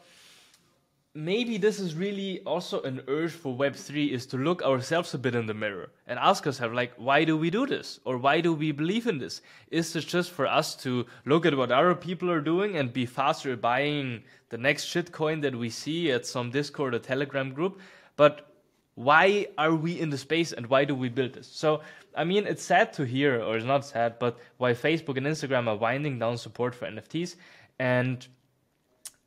maybe 1.18 1.58
this 1.58 1.80
is 1.80 1.96
really 1.96 2.40
also 2.46 2.80
an 2.82 3.02
urge 3.08 3.32
for 3.32 3.52
Web3 3.52 4.12
is 4.12 4.24
to 4.26 4.36
look 4.36 4.62
ourselves 4.62 5.12
a 5.14 5.18
bit 5.18 5.34
in 5.34 5.46
the 5.46 5.54
mirror 5.54 5.90
and 6.06 6.16
ask 6.16 6.46
ourselves, 6.46 6.76
like, 6.76 6.92
why 6.96 7.24
do 7.24 7.36
we 7.36 7.50
do 7.50 7.66
this? 7.66 7.98
Or 8.04 8.18
why 8.18 8.40
do 8.40 8.54
we 8.54 8.70
believe 8.70 9.08
in 9.08 9.18
this? 9.18 9.42
Is 9.72 9.92
this 9.92 10.04
just 10.04 10.30
for 10.30 10.46
us 10.46 10.76
to 10.76 11.06
look 11.24 11.44
at 11.44 11.56
what 11.56 11.72
other 11.72 11.96
people 11.96 12.30
are 12.30 12.40
doing 12.40 12.76
and 12.76 12.92
be 12.92 13.04
faster 13.04 13.56
buying 13.56 14.22
the 14.50 14.58
next 14.58 14.86
shitcoin 14.86 15.42
that 15.42 15.56
we 15.56 15.70
see 15.70 16.12
at 16.12 16.24
some 16.24 16.52
Discord 16.52 16.94
or 16.94 17.00
Telegram 17.00 17.52
group? 17.52 17.80
But 18.14 18.54
why 18.94 19.48
are 19.58 19.74
we 19.74 19.98
in 19.98 20.10
the 20.10 20.18
space 20.18 20.52
and 20.52 20.68
why 20.68 20.84
do 20.84 20.94
we 20.94 21.08
build 21.08 21.32
this? 21.32 21.48
So, 21.48 21.80
I 22.16 22.22
mean, 22.22 22.46
it's 22.46 22.62
sad 22.62 22.92
to 22.92 23.04
hear, 23.04 23.42
or 23.42 23.56
it's 23.56 23.66
not 23.66 23.84
sad, 23.84 24.20
but 24.20 24.38
why 24.58 24.72
Facebook 24.72 25.16
and 25.16 25.26
Instagram 25.26 25.66
are 25.66 25.76
winding 25.76 26.20
down 26.20 26.38
support 26.38 26.76
for 26.76 26.86
NFTs. 26.86 27.34
And 27.80 28.26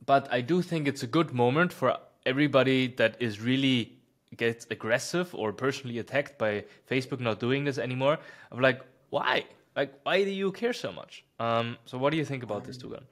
but 0.05 0.27
I 0.31 0.41
do 0.41 0.61
think 0.61 0.87
it's 0.87 1.03
a 1.03 1.07
good 1.07 1.33
moment 1.33 1.73
for 1.73 1.97
everybody 2.25 2.87
that 2.97 3.15
is 3.19 3.39
really 3.39 3.97
gets 4.37 4.65
aggressive 4.71 5.33
or 5.35 5.51
personally 5.51 5.99
attacked 5.99 6.37
by 6.37 6.63
Facebook 6.89 7.19
not 7.19 7.39
doing 7.39 7.63
this 7.65 7.77
anymore. 7.77 8.17
Of 8.51 8.59
like, 8.59 8.81
why? 9.09 9.45
Like, 9.75 9.99
why 10.03 10.23
do 10.23 10.31
you 10.31 10.51
care 10.51 10.73
so 10.73 10.91
much? 10.91 11.23
Um, 11.39 11.77
so, 11.85 11.97
what 11.97 12.11
do 12.11 12.17
you 12.17 12.25
think 12.25 12.43
about 12.43 12.63
this, 12.63 12.77
Tugan? 12.77 13.03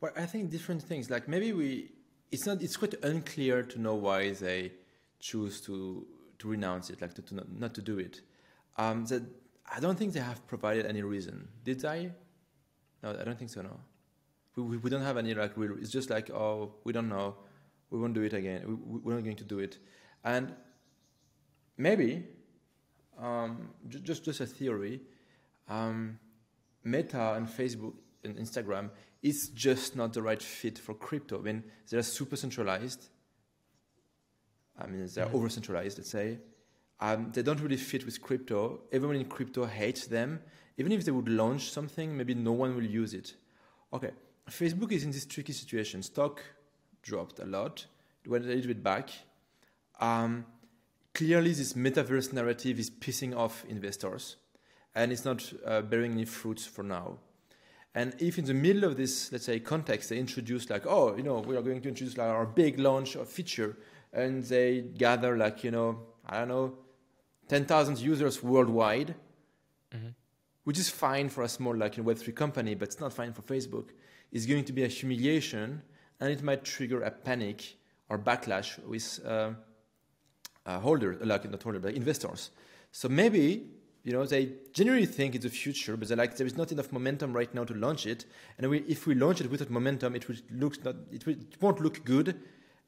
Well, 0.00 0.12
I 0.16 0.26
think 0.26 0.50
different 0.50 0.82
things. 0.82 1.10
Like 1.10 1.28
maybe 1.28 1.52
we, 1.52 1.90
it's 2.30 2.46
not. 2.46 2.62
It's 2.62 2.76
quite 2.76 2.94
unclear 3.02 3.62
to 3.62 3.80
know 3.80 3.94
why 3.94 4.32
they 4.32 4.72
choose 5.20 5.60
to 5.62 6.06
to 6.38 6.48
renounce 6.48 6.90
it, 6.90 7.00
like 7.00 7.14
to, 7.14 7.22
to 7.22 7.34
not, 7.36 7.52
not 7.58 7.74
to 7.74 7.82
do 7.82 7.98
it. 7.98 8.20
Um, 8.76 9.06
that 9.06 9.22
I 9.74 9.80
don't 9.80 9.98
think 9.98 10.12
they 10.12 10.20
have 10.20 10.46
provided 10.46 10.84
any 10.86 11.02
reason. 11.02 11.48
Did 11.64 11.80
they? 11.80 12.12
No, 13.02 13.16
I 13.18 13.24
don't 13.24 13.38
think 13.38 13.50
so. 13.50 13.62
No, 13.62 13.80
we, 14.56 14.76
we, 14.76 14.90
don't 14.90 15.02
have 15.02 15.16
any 15.16 15.34
like 15.34 15.52
real. 15.56 15.76
It's 15.78 15.90
just 15.90 16.10
like 16.10 16.30
oh, 16.30 16.74
we 16.84 16.92
don't 16.92 17.08
know. 17.08 17.36
We 17.90 17.98
won't 17.98 18.14
do 18.14 18.22
it 18.22 18.32
again. 18.32 18.62
We, 18.66 18.74
we- 18.74 19.00
we're 19.00 19.14
not 19.14 19.24
going 19.24 19.36
to 19.36 19.44
do 19.44 19.58
it, 19.58 19.78
and 20.22 20.54
maybe 21.76 22.24
um, 23.18 23.70
ju- 23.88 24.00
just 24.00 24.24
just 24.24 24.40
a 24.40 24.46
theory. 24.46 25.00
Um, 25.68 26.18
Meta 26.84 27.34
and 27.34 27.48
Facebook 27.48 27.94
and 28.22 28.36
Instagram 28.36 28.90
is 29.22 29.48
just 29.54 29.96
not 29.96 30.12
the 30.12 30.22
right 30.22 30.42
fit 30.42 30.78
for 30.78 30.94
crypto. 30.94 31.38
I 31.38 31.42
mean, 31.42 31.64
they're 31.88 32.02
super 32.02 32.36
centralized. 32.36 33.08
I 34.78 34.86
mean, 34.86 35.08
they're 35.14 35.26
mm-hmm. 35.26 35.36
over 35.36 35.48
centralized, 35.48 35.98
let's 35.98 36.10
say. 36.10 36.38
Um, 37.00 37.30
they 37.32 37.42
don't 37.42 37.60
really 37.60 37.76
fit 37.76 38.04
with 38.04 38.20
crypto. 38.20 38.82
Everyone 38.92 39.16
in 39.16 39.24
crypto 39.26 39.64
hates 39.64 40.06
them. 40.06 40.40
Even 40.76 40.92
if 40.92 41.04
they 41.04 41.10
would 41.10 41.28
launch 41.28 41.70
something, 41.70 42.16
maybe 42.16 42.34
no 42.34 42.52
one 42.52 42.74
will 42.74 42.84
use 42.84 43.14
it. 43.14 43.34
Okay, 43.92 44.10
Facebook 44.50 44.92
is 44.92 45.04
in 45.04 45.10
this 45.10 45.26
tricky 45.26 45.52
situation. 45.52 46.02
Stock 46.02 46.42
dropped 47.02 47.38
a 47.38 47.44
lot, 47.44 47.86
it 48.24 48.30
went 48.30 48.44
a 48.44 48.48
little 48.48 48.68
bit 48.68 48.82
back. 48.82 49.10
Um, 50.00 50.46
clearly, 51.14 51.52
this 51.52 51.74
metaverse 51.74 52.32
narrative 52.32 52.78
is 52.78 52.90
pissing 52.90 53.36
off 53.36 53.64
investors, 53.68 54.36
and 54.94 55.12
it's 55.12 55.24
not 55.24 55.52
uh, 55.64 55.82
bearing 55.82 56.12
any 56.12 56.24
fruits 56.24 56.66
for 56.66 56.82
now. 56.82 57.18
And 57.94 58.14
if 58.18 58.38
in 58.38 58.44
the 58.44 58.54
middle 58.54 58.84
of 58.84 58.96
this, 58.96 59.30
let's 59.30 59.44
say, 59.44 59.60
context, 59.60 60.10
they 60.10 60.18
introduce 60.18 60.68
like, 60.68 60.84
oh, 60.86 61.16
you 61.16 61.22
know, 61.22 61.38
we 61.38 61.56
are 61.56 61.62
going 61.62 61.80
to 61.80 61.88
introduce 61.88 62.16
like 62.16 62.28
our 62.28 62.44
big 62.44 62.78
launch 62.78 63.14
of 63.14 63.28
feature, 63.28 63.76
and 64.12 64.42
they 64.44 64.80
gather 64.80 65.36
like, 65.36 65.62
you 65.62 65.70
know, 65.70 66.00
I 66.26 66.40
don't 66.40 66.48
know, 66.48 66.74
10,000 67.48 67.98
users 67.98 68.42
worldwide, 68.42 69.14
mm-hmm. 69.94 70.08
which 70.64 70.78
is 70.78 70.88
fine 70.88 71.28
for 71.28 71.44
a 71.44 71.48
small 71.48 71.76
like 71.76 71.94
Web3 71.94 72.34
company, 72.34 72.74
but 72.74 72.88
it's 72.88 73.00
not 73.00 73.12
fine 73.12 73.32
for 73.32 73.42
Facebook, 73.42 73.90
is 74.34 74.44
going 74.44 74.64
to 74.64 74.72
be 74.72 74.82
a 74.82 74.88
humiliation 74.88 75.80
and 76.20 76.30
it 76.30 76.42
might 76.42 76.64
trigger 76.64 77.02
a 77.02 77.10
panic 77.10 77.76
or 78.10 78.18
backlash 78.18 78.78
with 78.86 79.20
uh, 79.24 79.50
uh, 80.66 80.80
holders, 80.80 81.16
like 81.24 81.50
not 81.50 81.62
holders, 81.62 81.82
but 81.82 81.94
investors. 81.94 82.50
So 82.92 83.08
maybe 83.08 83.66
you 84.02 84.12
know 84.12 84.26
they 84.26 84.52
generally 84.72 85.06
think 85.06 85.34
it's 85.34 85.44
the 85.44 85.50
future, 85.50 85.96
but 85.96 86.08
they're 86.08 86.16
like 86.16 86.36
there 86.36 86.46
is 86.46 86.56
not 86.56 86.72
enough 86.72 86.92
momentum 86.92 87.32
right 87.32 87.52
now 87.54 87.64
to 87.64 87.74
launch 87.74 88.06
it. 88.06 88.26
And 88.58 88.68
we, 88.68 88.78
if 88.80 89.06
we 89.06 89.14
launch 89.14 89.40
it 89.40 89.50
without 89.50 89.70
momentum, 89.70 90.14
it 90.14 90.28
will 90.28 90.36
look 90.50 90.84
not 90.84 90.96
it, 91.10 91.24
will, 91.26 91.34
it 91.34 91.56
won't 91.60 91.80
look 91.80 92.04
good, 92.04 92.40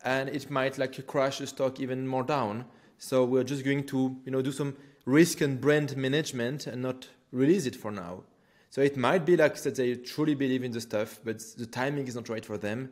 and 0.05 0.29
it 0.29 0.51
might 0.51 0.79
like 0.79 1.07
crash 1.07 1.39
the 1.39 1.47
stock 1.47 1.81
even 1.81 2.07
more 2.07 2.23
down. 2.23 2.67
So 2.99 3.25
we're 3.25 3.45
just 3.45 3.65
going 3.65 3.85
to 3.87 4.17
you 4.25 4.33
know 4.33 4.43
do 4.43 4.53
some 4.53 4.77
risk 5.05 5.41
and 5.41 5.61
brand 5.61 5.97
management 5.97 6.67
and 6.67 6.83
not 6.83 7.09
release 7.31 7.67
it 7.67 7.77
for 7.77 7.93
now. 7.93 8.25
So 8.71 8.83
it 8.83 8.97
might 8.97 9.25
be 9.25 9.37
like 9.37 9.57
that 9.63 9.77
they 9.77 9.95
truly 9.95 10.35
believe 10.35 10.63
in 10.63 10.73
the 10.73 10.81
stuff, 10.81 11.21
but 11.25 11.43
the 11.57 11.67
timing 11.67 12.07
is 12.07 12.15
not 12.15 12.29
right 12.29 12.45
for 12.45 12.59
them 12.59 12.91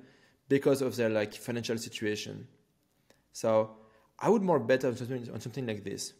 because 0.48 0.82
of 0.82 0.96
their 0.96 1.08
like 1.08 1.34
financial 1.34 1.78
situation. 1.78 2.46
So 3.32 3.76
I 4.18 4.28
would 4.28 4.42
more 4.42 4.60
bet 4.60 4.84
on 4.84 4.96
something, 4.96 5.28
on 5.32 5.40
something 5.40 5.66
like 5.66 5.84
this. 5.84 6.14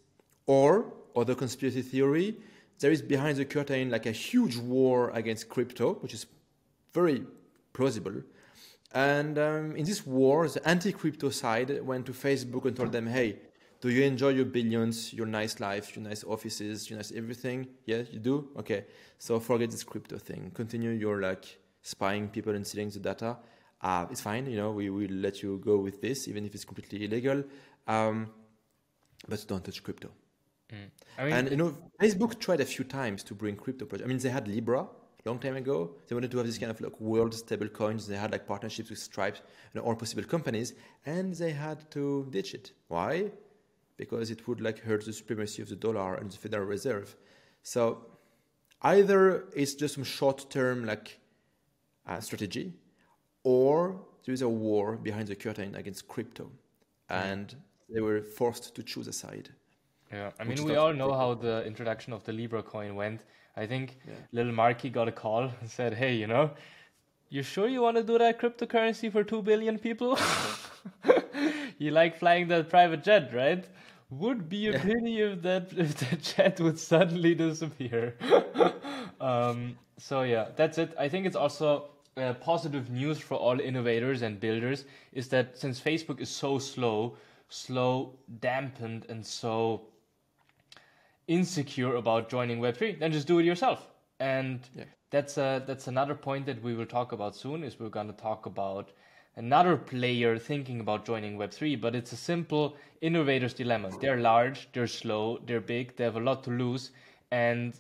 Or 0.47 0.93
other 1.17 1.35
conspiracy 1.35 1.83
theory, 1.83 2.37
there 2.81 2.91
is 2.91 3.01
behind 3.01 3.39
the 3.39 3.45
curtain 3.45 3.91
like 3.91 4.07
a 4.07 4.13
huge 4.13 4.57
war 4.57 5.11
against 5.11 5.49
crypto, 5.49 5.95
which 5.95 6.13
is 6.13 6.27
very 6.93 7.25
plausible. 7.73 8.23
And 8.93 9.39
um, 9.39 9.77
in 9.77 9.85
this 9.85 10.07
war, 10.07 10.49
the 10.49 10.67
anti-crypto 10.69 11.31
side 11.31 11.83
went 11.83 12.07
to 12.07 12.13
Facebook 12.13 12.65
and 12.65 12.77
told 12.77 12.93
them, 12.93 13.07
"Hey, 13.07 13.39
do 13.85 13.91
you 13.91 14.03
enjoy 14.03 14.31
your 14.31 14.47
billions, 14.47 15.13
your 15.13 15.27
nice 15.27 15.61
life, 15.61 15.95
your 15.95 16.03
nice 16.03 16.25
offices, 16.25 16.89
your 16.89 16.97
nice 16.97 17.13
everything? 17.13 17.69
Yeah, 17.85 18.05
you 18.11 18.19
do. 18.19 18.49
Okay, 18.57 18.87
so 19.19 19.39
forget 19.39 19.71
this 19.71 19.85
crypto 19.85 20.17
thing. 20.17 20.51
Continue 20.55 20.93
your 20.93 21.21
like 21.21 21.59
spying 21.83 22.31
people 22.31 22.55
and 22.55 22.67
stealing 22.67 22.89
the 22.89 22.99
data. 22.99 23.37
Uh, 23.83 24.07
it's 24.11 24.23
fine. 24.23 24.47
You 24.47 24.57
know, 24.57 24.71
we 24.71 24.89
will 24.89 25.11
let 25.11 25.43
you 25.43 25.61
go 25.63 25.77
with 25.77 26.01
this, 26.01 26.29
even 26.29 26.47
if 26.47 26.55
it's 26.55 26.65
completely 26.65 27.05
illegal. 27.05 27.45
Um, 27.87 28.31
but 29.29 29.45
don't 29.47 29.63
touch 29.63 29.83
crypto. 29.83 30.09
Mm. 30.73 30.91
I 31.19 31.25
mean, 31.25 31.33
and 31.35 31.51
you 31.51 31.59
know, 31.59 31.77
Facebook 32.01 32.41
tried 32.41 32.63
a 32.63 32.65
few 32.65 32.87
times 32.87 33.23
to 33.25 33.35
bring 33.35 33.55
crypto 33.55 33.85
projects. 33.85 34.07
I 34.07 34.09
mean, 34.09 34.17
they 34.17 34.31
had 34.31 34.49
Libra 34.49 34.87
long 35.27 35.39
time 35.39 35.57
ago. 35.57 35.95
They 36.07 36.15
wanted 36.15 36.31
to 36.33 36.39
have 36.39 36.47
this 36.47 36.59
kind 36.59 36.71
of 36.71 36.81
like 36.81 37.01
world 37.01 37.35
stable 37.35 37.69
coins. 37.69 38.07
They 38.07 38.17
had 38.17 38.33
like 38.33 38.47
partnerships 38.47 38.91
with 38.91 38.99
Stripe 38.99 39.39
and 39.73 39.83
all 39.83 39.95
possible 39.95 40.25
companies, 40.25 40.75
and 41.07 41.35
they 41.35 41.51
had 41.51 41.91
to 41.93 42.27
ditch 42.31 42.55
it. 42.55 42.73
Why? 42.89 43.31
Because 43.97 44.31
it 44.31 44.47
would 44.49 44.61
like 44.61 44.81
hurt 44.81 45.05
the 45.05 45.13
supremacy 45.13 45.63
of 45.63 45.69
the 45.69 45.77
dollar 45.77 46.15
and 46.15 46.31
the 46.31 46.37
Federal 46.37 46.67
Reserve. 46.67 47.17
So 47.63 48.07
either 48.83 49.45
it's 49.55 49.75
just 49.75 49.95
some 49.95 50.05
short-term 50.05 50.85
like 50.85 51.19
uh, 52.07 52.21
strategy, 52.21 52.75
or 53.43 54.01
there 54.25 54.35
is 54.35 54.43
a 54.43 54.49
war 54.49 54.97
behind 54.97 55.29
the 55.29 55.37
curtain 55.37 55.75
against 55.75 56.09
crypto, 56.09 56.51
and 57.09 57.55
they 57.89 58.01
were 58.01 58.23
forced 58.23 58.75
to 58.75 58.83
choose 58.83 59.09
a 59.09 59.13
side. 59.13 59.51
Yeah, 60.13 60.31
I 60.39 60.45
mean, 60.45 60.63
we 60.65 60.77
all 60.77 60.93
know 60.93 61.13
how 61.13 61.35
the 61.35 61.67
introduction 61.67 62.13
of 62.13 62.25
the 62.25 62.33
Libra 62.33 62.63
coin 62.63 62.95
went. 62.95 63.23
I 63.57 63.67
think 63.67 63.99
yeah. 64.07 64.15
little 64.33 64.53
Marky 64.53 64.91
got 64.91 65.09
a 65.09 65.13
call 65.13 65.51
and 65.61 65.71
said, 65.71 65.95
"Hey, 65.95 66.15
you 66.15 66.27
know, 66.27 66.51
you 67.31 67.43
sure 67.43 67.69
you 67.69 67.83
want 67.83 67.97
to 67.97 68.03
do 68.03 68.19
that 68.19 68.39
cryptocurrency 68.41 69.11
for 69.11 69.25
two 69.25 69.43
billion 69.43 69.79
people? 69.79 70.19
you 71.85 71.91
like 71.91 72.19
flying 72.19 72.49
that 72.49 72.69
private 72.69 73.05
jet, 73.05 73.33
right? 73.35 73.65
Would 74.11 74.49
be 74.49 74.69
a 74.69 74.79
pity 74.79 75.21
if 75.21 75.43
that 75.43 75.73
if 75.77 75.97
that 75.97 76.23
jet 76.23 76.61
would 76.61 76.79
suddenly 76.79 77.35
disappear. 77.35 78.17
um, 79.21 79.77
so 79.99 80.23
yeah, 80.23 80.49
that's 80.57 80.79
it. 80.79 80.95
I 80.99 81.09
think 81.09 81.27
it's 81.27 81.37
also 81.37 81.91
uh, 82.17 82.35
positive 82.35 82.91
news 82.91 83.19
for 83.19 83.35
all 83.37 83.61
innovators 83.61 84.23
and 84.23 84.39
builders 84.39 84.85
is 85.13 85.29
that 85.29 85.59
since 85.59 85.81
Facebook 85.81 86.21
is 86.21 86.29
so 86.29 86.59
slow, 86.59 87.17
slow, 87.49 88.15
dampened, 88.41 89.07
and 89.09 89.25
so 89.25 89.83
insecure 91.27 91.97
about 91.97 92.29
joining 92.29 92.61
Web3, 92.61 92.99
then 92.99 93.13
just 93.13 93.27
do 93.27 93.39
it 93.39 93.45
yourself. 93.45 93.89
And 94.21 94.61
yeah. 94.77 94.85
that's 95.11 95.39
uh, 95.39 95.61
that's 95.67 95.89
another 95.89 96.15
point 96.15 96.47
that 96.47 96.63
we 96.63 96.75
will 96.75 96.87
talk 96.87 97.13
about 97.13 97.35
soon. 97.35 97.65
Is 97.65 97.81
we're 97.81 97.89
gonna 97.89 98.13
talk 98.13 98.47
about 98.47 98.93
another 99.37 99.77
player 99.77 100.39
thinking 100.39 100.81
about 100.81 101.05
joining 101.05 101.37
Web3, 101.37 101.81
but 101.81 101.95
it's 101.95 102.13
a 102.13 102.17
simple 102.17 102.77
innovator's 103.01 103.55
dilemma. 103.55 103.91
They're 104.01 104.21
large, 104.21 104.69
they're 104.73 104.87
slow, 104.87 105.39
they're 105.47 105.61
big, 105.61 105.97
they 105.97 106.05
have 106.05 106.17
a 106.17 106.21
lot 106.21 106.45
to 106.45 106.51
lose, 106.51 106.91
and 107.31 107.75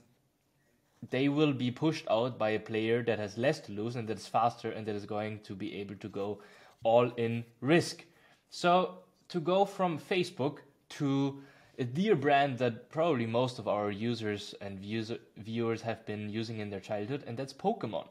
they 1.10 1.28
will 1.28 1.52
be 1.52 1.70
pushed 1.70 2.06
out 2.10 2.38
by 2.38 2.50
a 2.50 2.58
player 2.58 3.02
that 3.02 3.18
has 3.18 3.36
less 3.36 3.60
to 3.60 3.72
lose 3.72 3.96
and 3.96 4.08
that 4.08 4.18
is 4.18 4.26
faster 4.26 4.70
and 4.70 4.86
that 4.86 4.94
is 4.94 5.04
going 5.06 5.38
to 5.40 5.54
be 5.54 5.74
able 5.76 5.94
to 5.96 6.08
go 6.08 6.40
all 6.82 7.10
in 7.16 7.44
risk. 7.60 8.04
So, 8.50 8.98
to 9.28 9.40
go 9.40 9.64
from 9.64 9.98
Facebook 9.98 10.58
to 10.90 11.42
a 11.78 11.84
dear 11.84 12.14
brand 12.14 12.58
that 12.58 12.90
probably 12.90 13.26
most 13.26 13.58
of 13.58 13.66
our 13.66 13.90
users 13.90 14.54
and 14.60 14.78
viewers 14.78 15.82
have 15.82 16.06
been 16.06 16.28
using 16.28 16.60
in 16.60 16.70
their 16.70 16.80
childhood, 16.80 17.24
and 17.26 17.36
that's 17.36 17.52
Pokemon. 17.52 18.06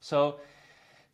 So, 0.00 0.38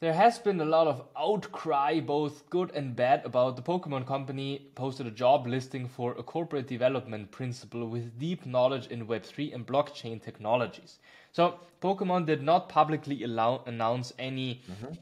there 0.01 0.13
has 0.13 0.39
been 0.39 0.61
a 0.61 0.65
lot 0.65 0.87
of 0.87 1.07
outcry, 1.17 2.01
both 2.01 2.49
good 2.51 2.71
and 2.73 2.95
bad, 2.95 3.25
about 3.25 3.57
the 3.57 3.63
Pokemon 3.63 4.07
Company 4.07 4.67
posted 4.75 5.07
a 5.07 5.11
job 5.11 5.47
listing 5.47 5.89
for 5.89 6.13
a 6.13 6.23
corporate 6.23 6.67
development 6.67 7.31
principal 7.31 7.87
with 7.89 8.19
deep 8.19 8.45
knowledge 8.45 8.89
in 8.89 9.07
Web3 9.07 9.55
and 9.55 9.67
blockchain 9.67 10.23
technologies. 10.23 10.99
So 11.33 11.59
Pokemon 11.81 12.27
did 12.27 12.43
not 12.43 12.69
publicly 12.69 13.23
allow, 13.25 13.63
announce 13.67 14.13
any 14.19 14.63
mm-hmm. 14.71 14.95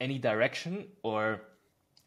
any 0.00 0.18
direction 0.18 0.86
or 1.02 1.40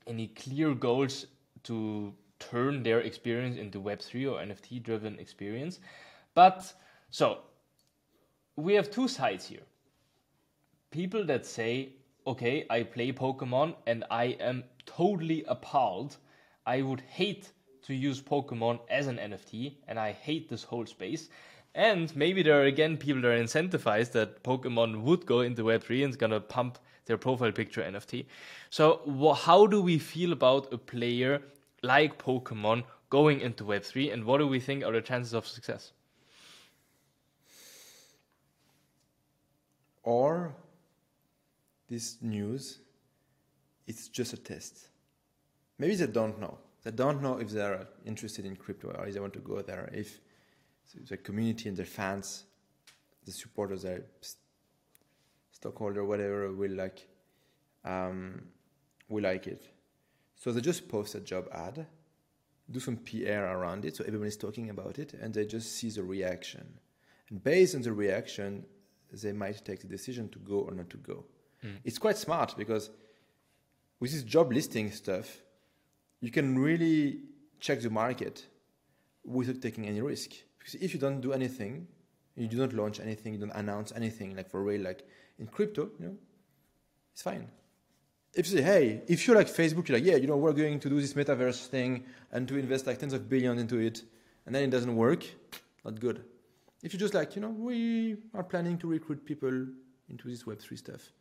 any 0.08 0.28
clear 0.28 0.74
goals 0.74 1.28
to 1.64 2.14
turn 2.40 2.84
their 2.84 3.02
experience 3.02 3.58
into 3.58 3.80
Web3 3.80 4.32
or 4.32 4.40
NFT 4.46 4.84
driven 4.84 5.18
experience. 5.20 5.80
But 6.34 6.74
so 7.10 7.40
we 8.56 8.74
have 8.74 8.92
two 8.92 9.08
sides 9.08 9.46
here. 9.48 9.66
People 10.92 11.26
that 11.26 11.46
say 11.46 11.94
okay, 12.26 12.66
I 12.70 12.84
play 12.84 13.12
Pokemon 13.12 13.76
and 13.88 14.04
I 14.12 14.38
am 14.40 14.64
totally 14.86 15.44
appalled. 15.48 16.18
I 16.66 16.82
would 16.82 17.02
hate 17.02 17.52
to 17.84 17.94
use 17.94 18.22
Pokemon 18.22 18.80
as 18.90 19.08
an 19.08 19.18
NFT 19.18 19.76
and 19.88 20.00
I 20.00 20.12
hate 20.12 20.50
this 20.50 20.64
whole 20.64 20.86
space. 20.86 21.30
And 21.74 22.14
maybe 22.16 22.44
there 22.44 22.62
are 22.62 22.66
again 22.66 22.98
people 22.98 23.22
that 23.22 23.30
are 23.30 23.44
incentivized 23.44 24.12
that 24.12 24.44
Pokemon 24.44 25.02
would 25.02 25.26
go 25.26 25.42
into 25.42 25.64
Web3 25.64 26.04
and 26.04 26.10
is 26.10 26.18
gonna 26.18 26.40
pump 26.40 26.78
their 27.06 27.18
profile 27.18 27.52
picture 27.52 27.82
NFT. 27.82 28.26
So, 28.70 29.02
wh- 29.08 29.38
how 29.38 29.66
do 29.68 29.82
we 29.82 29.98
feel 29.98 30.34
about 30.34 30.72
a 30.74 30.78
player 30.78 31.42
like 31.82 32.18
Pokemon 32.18 32.84
going 33.10 33.42
into 33.42 33.64
Web3 33.64 34.14
and 34.14 34.26
what 34.26 34.38
do 34.38 34.48
we 34.48 34.60
think 34.60 34.84
are 34.84 34.92
the 34.92 35.02
chances 35.02 35.34
of 35.34 35.48
success? 35.48 35.94
Or 40.04 40.56
this 41.92 42.16
news, 42.22 42.80
it's 43.86 44.08
just 44.08 44.32
a 44.32 44.38
test. 44.38 44.88
Maybe 45.78 45.96
they 45.96 46.08
don't 46.08 46.40
know. 46.40 46.58
They 46.84 46.92
don't 46.92 47.22
know 47.22 47.38
if 47.38 47.50
they're 47.50 47.86
interested 48.06 48.46
in 48.46 48.56
crypto 48.56 48.92
or 48.92 49.06
if 49.08 49.14
they 49.14 49.20
want 49.20 49.34
to 49.34 49.40
go 49.40 49.62
there. 49.62 49.90
If 49.94 50.20
the 51.10 51.18
community 51.18 51.68
and 51.68 51.78
their 51.78 51.86
fans, 51.86 52.46
the 53.26 53.32
supporters, 53.34 53.84
their 53.84 54.04
stockholder, 55.52 56.06
whatever, 56.06 56.54
will 56.54 56.72
like, 56.72 57.08
um, 57.84 58.42
will 59.10 59.24
like 59.24 59.48
it. 59.48 59.68
So 60.36 60.54
they 60.54 60.62
just 60.62 60.88
post 60.88 61.16
a 61.16 61.20
job 61.20 61.50
ad, 61.52 61.86
do 62.70 62.80
some 62.80 62.98
PR 62.98 63.44
around 63.58 63.84
it, 63.84 63.98
so 63.98 64.06
everyone 64.08 64.30
is 64.30 64.38
talking 64.38 64.70
about 64.70 64.98
it, 64.98 65.14
and 65.14 65.34
they 65.34 65.46
just 65.46 65.74
see 65.74 65.90
the 65.90 66.04
reaction. 66.04 66.80
And 67.30 67.44
based 67.44 67.76
on 67.76 67.82
the 67.82 67.92
reaction, 67.92 68.66
they 69.12 69.34
might 69.34 69.66
take 69.66 69.82
the 69.82 69.88
decision 69.88 70.30
to 70.30 70.40
go 70.40 70.62
or 70.62 70.74
not 70.74 70.90
to 70.92 70.98
go. 70.98 71.26
Mm. 71.64 71.78
It's 71.84 71.98
quite 71.98 72.18
smart 72.18 72.56
because 72.58 72.90
with 74.00 74.12
this 74.12 74.24
job 74.24 74.52
listing 74.52 74.92
stuff, 74.92 75.42
you 76.20 76.32
can 76.32 76.58
really 76.58 77.20
check 77.60 77.82
the 77.82 77.90
market 77.90 78.46
without 79.24 79.62
taking 79.62 79.86
any 79.86 80.02
risk. 80.02 80.32
Because 80.58 80.76
if 80.76 80.94
you 80.94 81.00
don't 81.00 81.22
do 81.22 81.34
anything, 81.34 81.88
you 82.36 82.48
do 82.48 82.58
not 82.58 82.74
launch 82.74 83.00
anything, 83.00 83.34
you 83.34 83.40
don't 83.40 83.52
announce 83.52 83.92
anything, 83.96 84.36
like 84.36 84.50
for 84.50 84.64
real, 84.64 84.82
like 84.82 85.06
in 85.40 85.48
crypto, 85.48 85.90
you 86.00 86.06
know, 86.06 86.16
it's 87.14 87.22
fine. 87.22 87.48
If 88.34 88.50
you 88.50 88.58
say, 88.58 88.64
hey, 88.64 89.02
if 89.08 89.28
you're 89.28 89.36
like 89.36 89.48
Facebook, 89.48 89.88
you're 89.88 89.98
like, 89.98 90.06
yeah, 90.06 90.16
you 90.16 90.28
know, 90.28 90.38
we're 90.38 90.54
going 90.54 90.80
to 90.80 90.90
do 90.90 91.02
this 91.02 91.14
metaverse 91.14 91.68
thing 91.68 92.06
and 92.32 92.48
to 92.48 92.58
invest 92.58 92.88
like 92.88 92.98
tens 92.98 93.14
of 93.14 93.28
billions 93.28 93.60
into 93.60 93.78
it, 93.80 94.04
and 94.46 94.56
then 94.56 94.64
it 94.64 94.70
doesn't 94.70 94.96
work, 94.96 95.26
not 95.84 96.00
good. 96.00 96.24
If 96.82 96.94
you're 96.94 97.00
just 97.00 97.14
like, 97.14 97.36
you 97.36 97.42
know, 97.42 97.50
we 97.50 98.18
are 98.34 98.44
planning 98.44 98.78
to 98.80 98.88
recruit 98.88 99.26
people 99.26 99.68
into 100.10 100.28
this 100.30 100.44
Web3 100.44 100.78
stuff, 100.78 101.12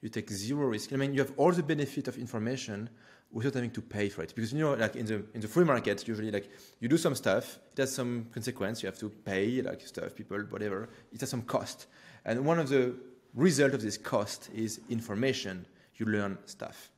you 0.00 0.08
take 0.08 0.30
zero 0.30 0.66
risk. 0.66 0.92
I 0.92 0.96
mean, 0.96 1.12
you 1.12 1.20
have 1.20 1.32
all 1.36 1.52
the 1.52 1.62
benefit 1.62 2.08
of 2.08 2.16
information 2.16 2.88
without 3.32 3.54
having 3.54 3.70
to 3.70 3.82
pay 3.82 4.08
for 4.08 4.22
it. 4.22 4.34
Because 4.34 4.52
you 4.52 4.60
know, 4.60 4.74
like 4.74 4.96
in 4.96 5.06
the 5.06 5.24
in 5.34 5.40
the 5.40 5.48
free 5.48 5.64
market, 5.64 6.06
usually 6.08 6.30
like 6.30 6.50
you 6.80 6.88
do 6.88 6.96
some 6.96 7.14
stuff, 7.14 7.58
it 7.72 7.78
has 7.78 7.94
some 7.94 8.26
consequence. 8.32 8.82
You 8.82 8.86
have 8.88 8.98
to 8.98 9.08
pay 9.08 9.62
like 9.62 9.80
stuff, 9.86 10.14
people, 10.14 10.38
whatever. 10.50 10.88
It 11.12 11.20
has 11.20 11.30
some 11.30 11.42
cost, 11.42 11.86
and 12.24 12.44
one 12.44 12.58
of 12.58 12.68
the 12.68 12.94
result 13.34 13.74
of 13.74 13.82
this 13.82 13.96
cost 13.96 14.50
is 14.54 14.80
information. 14.88 15.66
You 15.96 16.06
learn 16.06 16.38
stuff. 16.46 16.90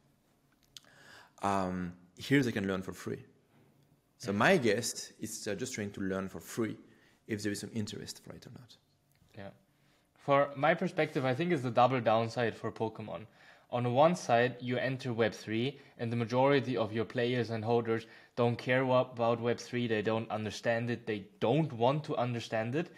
Um, 1.42 1.92
here 2.16 2.42
they 2.42 2.52
can 2.52 2.68
learn 2.68 2.82
for 2.82 2.92
free. 2.92 3.24
So 4.18 4.32
my 4.32 4.56
guess 4.56 5.12
is 5.18 5.48
uh, 5.48 5.56
just 5.56 5.74
trying 5.74 5.90
to 5.92 6.00
learn 6.00 6.28
for 6.28 6.38
free 6.38 6.76
if 7.26 7.42
there 7.42 7.50
is 7.50 7.58
some 7.58 7.70
interest 7.74 8.22
for 8.24 8.32
it 8.32 8.46
or 8.46 8.50
not. 8.50 8.76
Yeah. 9.36 9.48
For 10.24 10.50
my 10.54 10.74
perspective, 10.74 11.24
I 11.24 11.35
think 11.35 11.50
it's 11.50 11.64
the 11.64 11.70
double 11.72 12.00
downside 12.00 12.56
for 12.56 12.70
Pokemon. 12.70 13.26
On 13.70 13.92
one 13.92 14.14
side, 14.14 14.54
you 14.61 14.76
enter 14.76 15.11
Web3, 15.12 15.74
and 15.98 16.12
the 16.12 16.16
majority 16.16 16.76
of 16.76 16.92
your 16.92 17.04
players 17.04 17.50
and 17.50 17.64
holders 17.64 18.06
don't 18.37 18.56
care 18.56 18.82
about 18.82 19.16
Web3, 19.16 19.88
they 19.88 20.00
don't 20.00 20.30
understand 20.30 20.90
it, 20.90 21.06
they 21.06 21.24
don't 21.40 21.72
want 21.72 22.04
to 22.04 22.16
understand 22.16 22.76
it. 22.76 22.90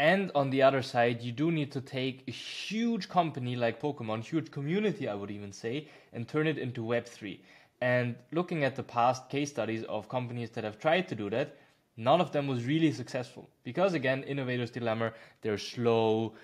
And 0.00 0.32
on 0.34 0.50
the 0.50 0.62
other 0.62 0.82
side, 0.82 1.22
you 1.22 1.30
do 1.30 1.52
need 1.52 1.70
to 1.70 1.80
take 1.80 2.24
a 2.26 2.32
huge 2.32 3.08
company 3.08 3.54
like 3.54 3.80
Pokemon, 3.80 4.24
huge 4.24 4.50
community, 4.50 5.06
I 5.06 5.14
would 5.14 5.30
even 5.30 5.52
say, 5.52 5.86
and 6.12 6.26
turn 6.26 6.48
it 6.48 6.58
into 6.58 6.82
Web3. 6.82 7.38
And 7.80 8.16
looking 8.32 8.64
at 8.64 8.74
the 8.74 8.82
past 8.82 9.28
case 9.28 9.50
studies 9.50 9.84
of 9.84 10.08
companies 10.08 10.50
that 10.50 10.64
have 10.64 10.80
tried 10.80 11.06
to 11.08 11.14
do 11.14 11.30
that, 11.30 11.56
none 11.96 12.20
of 12.20 12.32
them 12.32 12.46
was 12.46 12.64
really 12.64 12.92
successful. 12.92 13.48
Because 13.64 13.94
again, 13.94 14.22
innovators 14.24 14.70
dilemma, 14.70 15.12
they're 15.42 15.58
slow, 15.58 16.34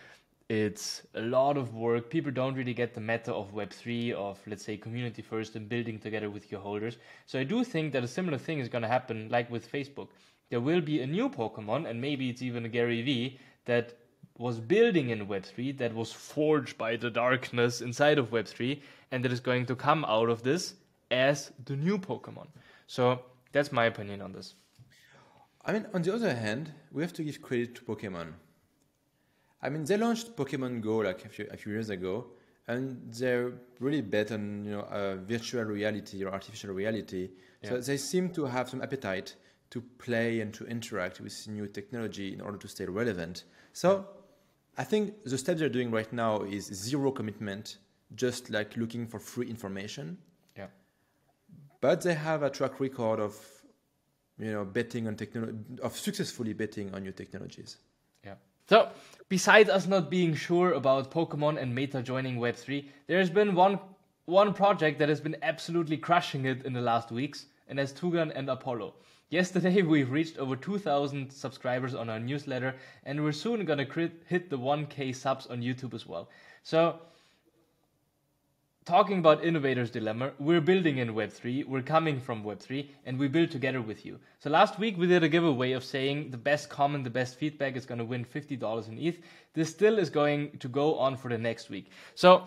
it's 0.49 1.03
a 1.15 1.21
lot 1.21 1.57
of 1.57 1.75
work. 1.75 2.11
People 2.11 2.33
don't 2.33 2.55
really 2.55 2.75
get 2.75 2.95
the 2.95 3.01
meta 3.01 3.33
of 3.33 3.55
Web3, 3.55 4.13
of 4.13 4.39
let's 4.47 4.65
say 4.65 4.77
community 4.77 5.23
first 5.23 5.57
and 5.57 5.69
building 5.69 5.99
together 5.99 6.31
with 6.31 6.51
your 6.51 6.61
holders. 6.61 6.99
So 7.27 7.39
I 7.39 7.45
do 7.45 7.65
think 7.65 7.93
that 7.93 8.05
a 8.05 8.09
similar 8.09 8.39
thing 8.39 8.59
is 8.59 8.69
going 8.69 8.83
to 8.83 8.89
happen 8.89 9.29
like 9.31 9.51
with 9.51 9.71
Facebook. 9.71 10.09
There 10.51 10.61
will 10.61 10.81
be 10.81 11.01
a 11.01 11.07
new 11.07 11.29
Pokemon, 11.31 11.89
and 11.89 12.01
maybe 12.01 12.29
it's 12.29 12.43
even 12.43 12.65
a 12.67 12.69
Gary 12.69 13.03
Vee 13.03 13.39
that 13.65 13.95
was 14.39 14.61
building 14.61 15.11
in 15.11 15.27
Web3, 15.27 15.79
that 15.79 15.95
was 15.95 16.13
forged 16.13 16.77
by 16.77 16.97
the 16.97 17.11
darkness 17.11 17.81
inside 17.81 18.19
of 18.19 18.31
Web3, 18.31 18.81
and 19.11 19.25
that 19.25 19.33
is 19.33 19.41
going 19.41 19.67
to 19.67 19.77
come 19.77 20.05
out 20.07 20.29
of 20.29 20.43
this 20.43 20.75
as 21.11 21.53
the 21.65 21.77
new 21.77 21.99
Pokemon. 21.99 22.49
So 22.87 23.21
that's 23.53 23.73
my 23.73 23.85
opinion 23.87 24.21
on 24.21 24.33
this. 24.33 24.55
I 25.65 25.73
mean, 25.73 25.87
on 25.95 26.03
the 26.03 26.13
other 26.13 26.35
hand, 26.35 26.73
we 26.91 27.03
have 27.03 27.13
to 27.15 27.23
give 27.23 27.41
credit 27.41 27.75
to 27.77 27.83
Pokemon. 27.83 28.33
I 29.63 29.69
mean, 29.69 29.85
they 29.85 29.97
launched 29.97 30.37
Pokemon 30.37 30.81
Go 30.81 30.99
like 30.99 31.25
a 31.25 31.29
few, 31.29 31.47
a 31.51 31.57
few 31.57 31.73
years 31.73 31.91
ago, 31.91 32.27
and 32.67 33.13
they're 33.13 33.53
really 33.81 34.01
bet 34.01 34.33
on 34.33 34.65
you 34.65 34.73
know 34.73 34.81
uh, 34.81 35.17
virtual 35.17 35.65
reality 35.65 36.25
or 36.25 36.33
artificial 36.33 36.75
reality. 36.75 37.31
So 37.65 37.79
they 37.79 37.97
seem 37.97 38.31
to 38.31 38.45
have 38.45 38.69
some 38.69 38.83
appetite 38.83 39.37
to 39.71 39.81
play 39.81 40.41
and 40.41 40.53
to 40.53 40.67
interact 40.67 41.21
with 41.21 41.47
new 41.49 41.69
technology 41.69 42.33
in 42.33 42.41
order 42.41 42.59
to 42.59 42.67
stay 42.67 42.87
relevant. 42.87 43.45
So 43.73 44.05
I 44.77 44.85
think 44.85 45.23
the 45.25 45.39
step 45.39 45.59
they're 45.59 45.69
doing 45.69 45.93
right 45.93 46.13
now 46.13 46.43
is 46.43 46.65
zero 46.67 47.13
commitment, 47.13 47.79
just 48.17 48.51
like 48.51 48.77
looking 48.77 49.07
for 49.07 49.21
free 49.21 49.49
information. 49.49 50.19
Yeah. 50.57 50.67
But 51.81 52.01
they 52.01 52.15
have 52.15 52.43
a 52.43 52.51
track 52.51 52.81
record 52.81 53.21
of 53.21 53.39
you 54.39 54.53
know 54.53 54.65
betting 54.65 55.07
on 55.07 55.15
technology, 55.15 55.57
of 55.83 55.97
successfully 55.97 56.53
betting 56.53 56.93
on 56.95 57.05
new 57.05 57.13
technologies. 57.13 57.77
So, 58.73 58.89
besides 59.29 59.69
us 59.69 59.87
not 59.87 60.09
being 60.09 60.35
sure 60.35 60.73
about 60.73 61.11
Pokemon 61.11 61.61
and 61.61 61.75
Meta 61.75 62.03
joining 62.03 62.39
Web3, 62.39 62.87
there's 63.07 63.29
been 63.29 63.55
one 63.55 63.79
one 64.25 64.55
project 64.55 64.99
that 64.99 65.11
has 65.11 65.21
been 65.21 65.37
absolutely 65.43 65.99
crushing 65.99 66.47
it 66.47 66.65
in 66.65 66.73
the 66.73 66.81
last 66.81 67.13
weeks, 67.13 67.45
and 67.69 67.79
that's 67.79 67.93
Tugan 67.93 68.33
and 68.35 68.49
Apollo. 68.49 68.95
Yesterday, 69.29 69.83
we've 69.93 70.11
reached 70.11 70.39
over 70.39 70.57
2,000 70.57 71.31
subscribers 71.31 71.95
on 71.95 72.09
our 72.09 72.19
newsletter, 72.19 72.75
and 73.05 73.23
we're 73.23 73.33
soon 73.33 73.67
gonna 73.67 73.85
crit- 73.85 74.23
hit 74.27 74.49
the 74.49 74.59
1K 74.59 75.15
subs 75.15 75.47
on 75.49 75.61
YouTube 75.61 75.93
as 75.93 76.07
well. 76.07 76.31
So, 76.63 76.99
talking 78.85 79.19
about 79.19 79.45
innovators 79.45 79.91
dilemma 79.91 80.33
we're 80.39 80.61
building 80.61 80.99
in 80.99 81.15
web3 81.15 81.67
we're 81.67 81.83
coming 81.83 82.19
from 82.19 82.43
web3 82.43 82.89
and 83.07 83.19
we 83.19 83.29
build 83.29 83.51
together 83.51 83.81
with 83.81 84.05
you. 84.05 84.19
So 84.41 84.51
last 84.51 84.79
week 84.79 84.99
we 84.99 85.07
did 85.07 85.23
a 85.23 85.29
giveaway 85.29 85.73
of 85.73 85.85
saying 85.85 86.31
the 86.31 86.37
best 86.37 86.69
comment 86.69 87.05
the 87.05 87.11
best 87.11 87.37
feedback 87.37 87.77
is 87.77 87.87
going 87.87 87.99
to 87.99 88.05
win 88.05 88.25
$50 88.25 88.89
in 88.89 88.99
eth. 88.99 89.19
This 89.55 89.71
still 89.71 89.99
is 89.99 90.11
going 90.11 90.59
to 90.59 90.69
go 90.69 90.97
on 90.99 91.17
for 91.17 91.29
the 91.29 91.39
next 91.39 91.71
week. 91.71 91.91
So 92.15 92.45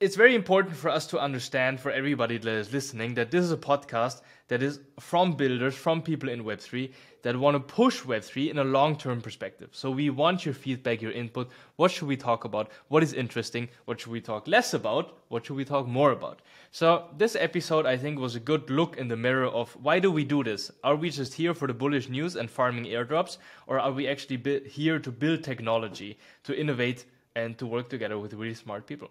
it's 0.00 0.16
very 0.16 0.34
important 0.34 0.74
for 0.74 0.90
us 0.90 1.06
to 1.06 1.20
understand 1.20 1.78
for 1.78 1.90
everybody 1.90 2.36
that 2.36 2.50
is 2.50 2.72
listening 2.72 3.14
that 3.14 3.30
this 3.30 3.44
is 3.44 3.52
a 3.52 3.56
podcast 3.56 4.22
that 4.48 4.60
is 4.60 4.80
from 4.98 5.36
builders 5.36 5.74
from 5.74 6.02
people 6.02 6.28
in 6.28 6.42
web3 6.42 6.92
that 7.22 7.36
want 7.36 7.54
to 7.54 7.60
push 7.60 8.02
web3 8.02 8.50
in 8.50 8.58
a 8.58 8.64
long-term 8.64 9.20
perspective. 9.20 9.70
So 9.72 9.92
we 9.92 10.10
want 10.10 10.44
your 10.44 10.52
feedback 10.52 11.00
your 11.00 11.12
input. 11.12 11.48
What 11.76 11.92
should 11.92 12.08
we 12.08 12.16
talk 12.16 12.44
about? 12.44 12.72
What 12.88 13.04
is 13.04 13.12
interesting? 13.12 13.68
What 13.84 14.00
should 14.00 14.10
we 14.10 14.20
talk 14.20 14.48
less 14.48 14.74
about? 14.74 15.16
What 15.28 15.46
should 15.46 15.56
we 15.56 15.64
talk 15.64 15.86
more 15.86 16.10
about? 16.10 16.42
So 16.72 17.06
this 17.16 17.36
episode 17.36 17.86
i 17.86 17.96
think 17.96 18.18
was 18.18 18.34
a 18.34 18.40
good 18.40 18.68
look 18.68 18.96
in 18.96 19.06
the 19.06 19.16
mirror 19.16 19.46
of 19.46 19.70
why 19.76 20.00
do 20.00 20.10
we 20.10 20.24
do 20.24 20.42
this? 20.42 20.72
Are 20.82 20.96
we 20.96 21.08
just 21.08 21.34
here 21.34 21.54
for 21.54 21.68
the 21.68 21.74
bullish 21.74 22.08
news 22.08 22.34
and 22.34 22.50
farming 22.50 22.86
airdrops 22.86 23.38
or 23.68 23.78
are 23.78 23.92
we 23.92 24.08
actually 24.08 24.60
here 24.68 24.98
to 24.98 25.12
build 25.12 25.44
technology 25.44 26.18
to 26.42 26.60
innovate 26.60 27.04
and 27.36 27.56
to 27.58 27.66
work 27.66 27.88
together 27.88 28.18
with 28.18 28.34
really 28.34 28.54
smart 28.54 28.86
people 28.86 29.10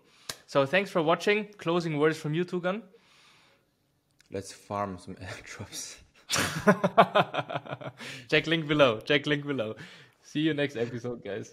so 0.54 0.68
thanks 0.68 0.92
for 0.92 1.02
watching. 1.02 1.48
Closing 1.58 1.98
words 1.98 2.18
from 2.18 2.36
you, 2.36 2.46
Tugan. 2.46 2.84
Let's 4.32 4.52
farm 4.52 5.00
some 5.00 5.16
airdrops. 5.30 5.96
Check 8.30 8.46
link 8.46 8.68
below. 8.68 9.00
Check 9.00 9.26
link 9.26 9.48
below. 9.48 9.76
See 10.22 10.42
you 10.42 10.54
next 10.54 10.76
episode, 10.76 11.24
guys. 11.24 11.42